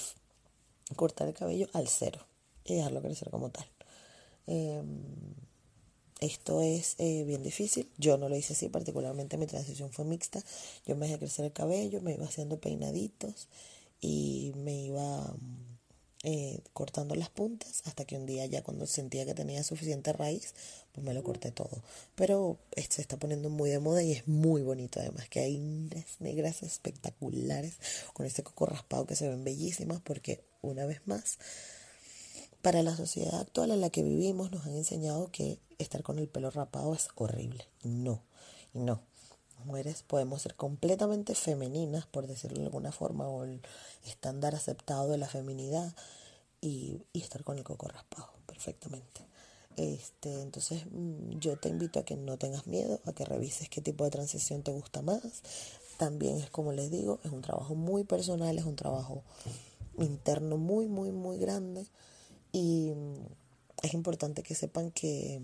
cortar 0.96 1.28
el 1.28 1.34
cabello 1.34 1.68
al 1.72 1.88
cero 1.88 2.26
y 2.64 2.74
dejarlo 2.74 3.00
crecer 3.00 3.30
como 3.30 3.50
tal. 3.50 3.66
Em, 4.46 5.02
esto 6.20 6.62
es 6.62 6.96
eh, 6.98 7.24
bien 7.24 7.42
difícil. 7.42 7.90
Yo 7.98 8.16
no 8.16 8.28
lo 8.28 8.36
hice 8.36 8.52
así, 8.52 8.68
particularmente 8.68 9.36
mi 9.36 9.46
transición 9.46 9.90
fue 9.90 10.04
mixta. 10.04 10.42
Yo 10.86 10.96
me 10.96 11.06
dejé 11.06 11.18
crecer 11.18 11.44
el 11.44 11.52
cabello, 11.52 12.00
me 12.00 12.14
iba 12.14 12.26
haciendo 12.26 12.60
peinaditos 12.60 13.48
y 14.00 14.52
me 14.56 14.84
iba 14.84 15.34
eh, 16.22 16.60
cortando 16.72 17.14
las 17.14 17.30
puntas 17.30 17.82
hasta 17.84 18.04
que 18.04 18.16
un 18.16 18.26
día 18.26 18.46
ya 18.46 18.62
cuando 18.62 18.86
sentía 18.86 19.26
que 19.26 19.34
tenía 19.34 19.62
suficiente 19.64 20.12
raíz, 20.12 20.54
pues 20.92 21.04
me 21.04 21.14
lo 21.14 21.22
corté 21.22 21.50
todo. 21.50 21.82
Pero 22.14 22.58
se 22.88 23.02
está 23.02 23.16
poniendo 23.16 23.50
muy 23.50 23.70
de 23.70 23.80
moda 23.80 24.02
y 24.02 24.12
es 24.12 24.28
muy 24.28 24.62
bonito 24.62 25.00
además, 25.00 25.28
que 25.28 25.40
hay 25.40 25.58
negras 26.20 26.62
espectaculares 26.62 27.74
con 28.12 28.26
este 28.26 28.42
coco 28.42 28.66
raspado 28.66 29.06
que 29.06 29.16
se 29.16 29.28
ven 29.28 29.44
bellísimas 29.44 30.00
porque 30.00 30.44
una 30.60 30.86
vez 30.86 31.00
más, 31.06 31.38
para 32.62 32.82
la 32.82 32.94
sociedad 32.96 33.40
actual 33.40 33.72
en 33.72 33.80
la 33.80 33.90
que 33.90 34.04
vivimos 34.04 34.52
nos 34.52 34.66
han 34.66 34.76
enseñado 34.76 35.30
que 35.32 35.58
estar 35.78 36.02
con 36.02 36.18
el 36.20 36.28
pelo 36.28 36.50
rapado 36.50 36.94
es 36.94 37.08
horrible. 37.16 37.66
No, 37.82 38.22
no 38.74 39.11
mujeres 39.64 40.02
podemos 40.02 40.42
ser 40.42 40.54
completamente 40.54 41.34
femeninas, 41.34 42.06
por 42.06 42.26
decirlo 42.26 42.60
de 42.60 42.66
alguna 42.66 42.92
forma, 42.92 43.28
o 43.28 43.44
el 43.44 43.60
estándar 44.06 44.54
aceptado 44.54 45.08
de 45.08 45.18
la 45.18 45.28
feminidad 45.28 45.94
y, 46.60 47.00
estar 47.14 47.44
con 47.44 47.58
el 47.58 47.64
coco 47.64 47.88
raspado 47.88 48.32
perfectamente. 48.46 49.22
Este, 49.76 50.42
entonces 50.42 50.84
mm, 50.90 51.38
yo 51.38 51.56
te 51.58 51.68
invito 51.68 51.98
a 51.98 52.04
que 52.04 52.16
no 52.16 52.36
tengas 52.36 52.66
miedo, 52.66 53.00
a 53.06 53.12
que 53.12 53.24
revises 53.24 53.68
qué 53.68 53.80
tipo 53.80 54.04
de 54.04 54.10
transición 54.10 54.62
te 54.62 54.72
gusta 54.72 55.02
más. 55.02 55.42
También 55.96 56.36
es 56.38 56.50
como 56.50 56.72
les 56.72 56.90
digo, 56.90 57.20
es 57.24 57.32
un 57.32 57.42
trabajo 57.42 57.74
muy 57.74 58.04
personal, 58.04 58.58
es 58.58 58.64
un 58.64 58.76
trabajo 58.76 59.22
interno 59.98 60.56
muy, 60.56 60.88
muy, 60.88 61.10
muy 61.10 61.38
grande 61.38 61.86
y 62.52 62.92
mm, 62.94 63.26
es 63.82 63.94
importante 63.94 64.42
que 64.42 64.54
sepan 64.54 64.90
que 64.90 65.40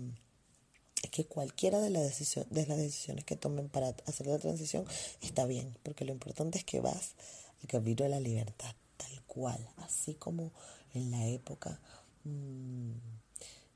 que 1.07 1.25
cualquiera 1.25 1.79
de, 1.79 1.89
las 1.89 2.19
de 2.49 2.65
las 2.67 2.77
decisiones 2.77 3.25
que 3.25 3.35
tomen 3.35 3.69
para 3.69 3.95
hacer 4.05 4.27
la 4.27 4.37
transición 4.37 4.85
está 5.21 5.45
bien, 5.45 5.75
porque 5.83 6.05
lo 6.05 6.11
importante 6.11 6.57
es 6.57 6.65
que 6.65 6.81
vas 6.81 7.15
al 7.61 7.67
camino 7.67 8.03
de 8.03 8.09
la 8.09 8.19
libertad, 8.19 8.73
tal 8.97 9.23
cual, 9.23 9.69
así 9.77 10.15
como 10.15 10.51
en 10.93 11.11
la 11.11 11.25
época 11.27 11.79
mm, 12.25 12.91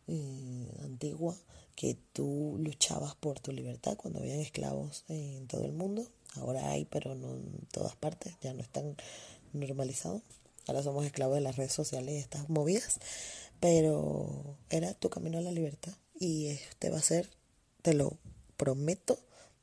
eh, 0.08 0.78
antigua 0.84 1.36
que 1.76 1.98
tú 2.14 2.58
luchabas 2.60 3.16
por 3.16 3.40
tu 3.40 3.52
libertad 3.52 3.98
cuando 3.98 4.20
habían 4.20 4.40
esclavos 4.40 5.06
en 5.08 5.48
todo 5.48 5.66
el 5.66 5.74
mundo, 5.74 6.08
ahora 6.36 6.70
hay, 6.72 6.86
pero 6.86 7.16
no 7.16 7.32
en 7.32 7.68
todas 7.72 7.96
partes, 7.96 8.36
ya 8.42 8.54
no 8.54 8.62
están 8.62 8.96
normalizados, 9.54 10.22
ahora 10.68 10.84
somos 10.84 11.06
esclavos 11.06 11.36
de 11.36 11.42
las 11.42 11.56
redes 11.56 11.74
sociales 11.74 12.14
y 12.14 12.18
estas 12.18 12.50
movidas, 12.50 13.00
pero 13.60 14.58
era 14.70 14.94
tu 14.94 15.10
camino 15.10 15.38
a 15.38 15.42
la 15.42 15.52
libertad 15.52 15.94
y 16.20 16.48
este 16.48 16.90
va 16.90 16.98
a 16.98 17.02
ser, 17.02 17.30
te 17.82 17.94
lo 17.94 18.18
prometo, 18.58 19.20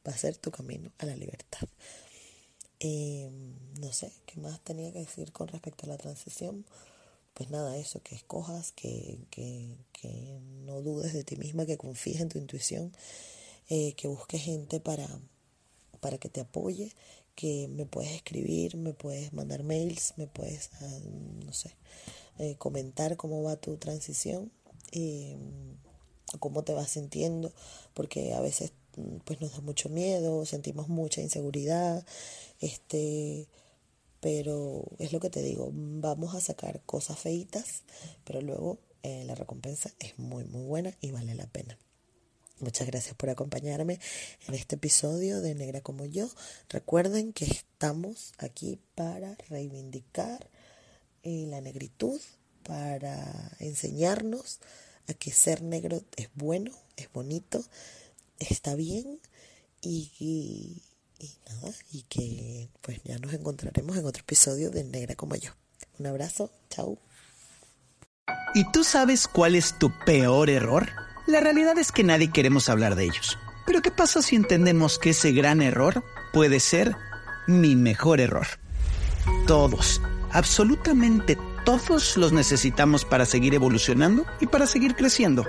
va 0.07 0.13
a 0.13 0.19
ser 0.19 0.37
tu 0.37 0.51
camino 0.51 0.93
a 0.99 1.07
la 1.07 1.17
libertad. 1.17 1.69
Em, 2.81 3.55
no 3.79 3.93
sé, 3.93 4.11
¿qué 4.27 4.41
más 4.41 4.61
tenía 4.61 4.93
que 4.93 5.01
decir 5.01 5.33
con 5.33 5.49
respecto 5.49 5.85
a 5.85 5.89
la 5.91 5.99
transición? 5.99 6.65
Pues 7.35 7.51
nada, 7.51 7.77
eso, 7.77 8.03
que 8.03 8.15
escojas, 8.15 8.73
que, 8.73 9.19
que, 9.31 9.77
que 9.93 10.41
no 10.65 10.81
dudes 10.81 11.13
de 11.13 11.25
ti 11.25 11.37
misma, 11.37 11.67
que 11.67 11.77
confíes 11.77 12.21
en 12.21 12.29
tu 12.29 12.39
intuición, 12.39 12.93
eh, 13.69 13.93
que 13.95 14.09
busques 14.09 14.43
gente 14.43 14.81
para, 14.81 15.09
para 16.01 16.19
que 16.19 16.29
te 16.29 16.41
apoye, 16.41 16.93
que 17.35 17.69
me 17.69 17.87
puedes 17.87 18.13
escribir, 18.13 18.77
me 18.77 18.93
puedes 18.95 19.33
mandar 19.33 19.63
mails, 19.63 20.15
me 20.17 20.27
puedes, 20.27 20.71
ah, 20.81 20.99
no 21.45 21.53
sé, 21.53 21.77
eh, 22.39 22.57
comentar 22.57 23.17
cómo 23.17 23.43
va 23.43 23.57
tu 23.57 23.77
transición. 23.77 24.51
Eh, 24.93 25.37
cómo 26.39 26.63
te 26.63 26.75
vas 26.75 26.91
sintiendo, 26.91 27.53
porque 27.95 28.35
a 28.35 28.41
veces 28.41 28.73
pues 29.25 29.41
nos 29.41 29.53
da 29.53 29.61
mucho 29.61 29.89
miedo, 29.89 30.45
sentimos 30.47 30.89
mucha 30.89 31.21
inseguridad, 31.21 32.05
este, 32.61 33.49
pero 34.21 34.85
es 34.99 35.13
lo 35.13 35.21
que 35.21 35.31
te 35.31 35.43
digo, 35.43 35.71
vamos 35.73 36.35
a 36.35 36.41
sacar 36.41 36.81
cosas 36.83 37.19
feitas, 37.19 37.83
pero 38.25 38.41
luego 38.41 38.79
eh, 39.03 39.25
la 39.25 39.35
recompensa 39.35 39.91
es 39.99 40.19
muy, 40.19 40.45
muy 40.45 40.65
buena 40.65 40.95
y 41.01 41.11
vale 41.11 41.35
la 41.35 41.47
pena. 41.47 41.79
Muchas 42.59 42.87
gracias 42.87 43.15
por 43.15 43.31
acompañarme 43.31 43.99
en 44.47 44.55
este 44.55 44.75
episodio 44.75 45.41
de 45.41 45.55
Negra 45.55 45.81
como 45.81 46.05
yo. 46.05 46.29
Recuerden 46.69 47.33
que 47.33 47.47
estamos 47.47 48.35
aquí 48.37 48.79
para 48.95 49.35
reivindicar 49.49 50.51
eh, 51.23 51.47
la 51.49 51.63
negritud, 51.63 52.21
para 52.63 53.57
enseñarnos 53.61 54.61
que 55.15 55.33
ser 55.33 55.63
negro 55.63 56.03
es 56.17 56.29
bueno, 56.35 56.73
es 56.97 57.11
bonito, 57.13 57.65
está 58.39 58.75
bien 58.75 59.21
y, 59.81 60.11
y, 60.19 60.83
nada, 61.49 61.73
y 61.93 62.03
que 62.03 62.69
pues 62.81 63.01
ya 63.05 63.19
nos 63.19 63.33
encontraremos 63.33 63.97
en 63.97 64.07
otro 64.07 64.21
episodio 64.21 64.71
de 64.71 64.85
Negra 64.85 65.15
como 65.15 65.37
yo. 65.37 65.53
Un 65.99 66.07
abrazo, 66.07 66.51
chao. 66.71 66.99
¿Y 68.55 68.71
tú 68.73 68.85
sabes 68.85 69.29
cuál 69.29 69.55
es 69.55 69.79
tu 69.79 69.93
peor 70.05 70.51
error? 70.51 70.89
La 71.27 71.41
realidad 71.41 71.79
es 71.79 71.93
que 71.93 72.03
nadie 72.03 72.33
queremos 72.33 72.69
hablar 72.69 72.97
de 72.97 73.05
ellos. 73.05 73.39
Pero 73.67 73.83
¿qué 73.83 73.91
pasa 73.91 74.23
si 74.23 74.37
entendemos 74.37 74.99
que 74.99 75.11
ese 75.11 75.33
gran 75.33 75.63
error 75.63 76.03
puede 76.33 76.59
ser 76.59 76.97
mi 77.47 77.77
mejor 77.77 78.21
error? 78.21 78.47
Todos, 79.47 80.01
absolutamente 80.33 81.37
todos 81.65 82.17
los 82.17 82.33
necesitamos 82.33 83.05
para 83.05 83.27
seguir 83.27 83.55
evolucionando 83.55 84.25
y 84.41 84.47
para 84.47 84.67
seguir 84.67 84.95
creciendo. 84.95 85.45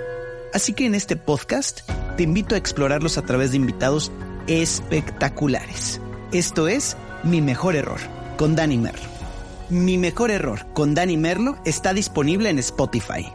Así 0.54 0.74
que 0.74 0.86
en 0.86 0.94
este 0.94 1.16
podcast 1.16 1.80
te 2.16 2.22
invito 2.22 2.54
a 2.54 2.58
explorarlos 2.58 3.18
a 3.18 3.22
través 3.22 3.50
de 3.50 3.56
invitados 3.56 4.12
espectaculares. 4.46 6.00
Esto 6.32 6.68
es 6.68 6.96
Mi 7.22 7.40
Mejor 7.40 7.76
Error, 7.76 8.00
con 8.36 8.54
Dani 8.54 8.78
Merlo. 8.78 9.08
Mi 9.70 9.96
Mejor 9.96 10.30
Error, 10.30 10.66
con 10.74 10.94
Dani 10.94 11.16
Merlo, 11.16 11.56
está 11.64 11.94
disponible 11.94 12.50
en 12.50 12.58
Spotify. 12.58 13.32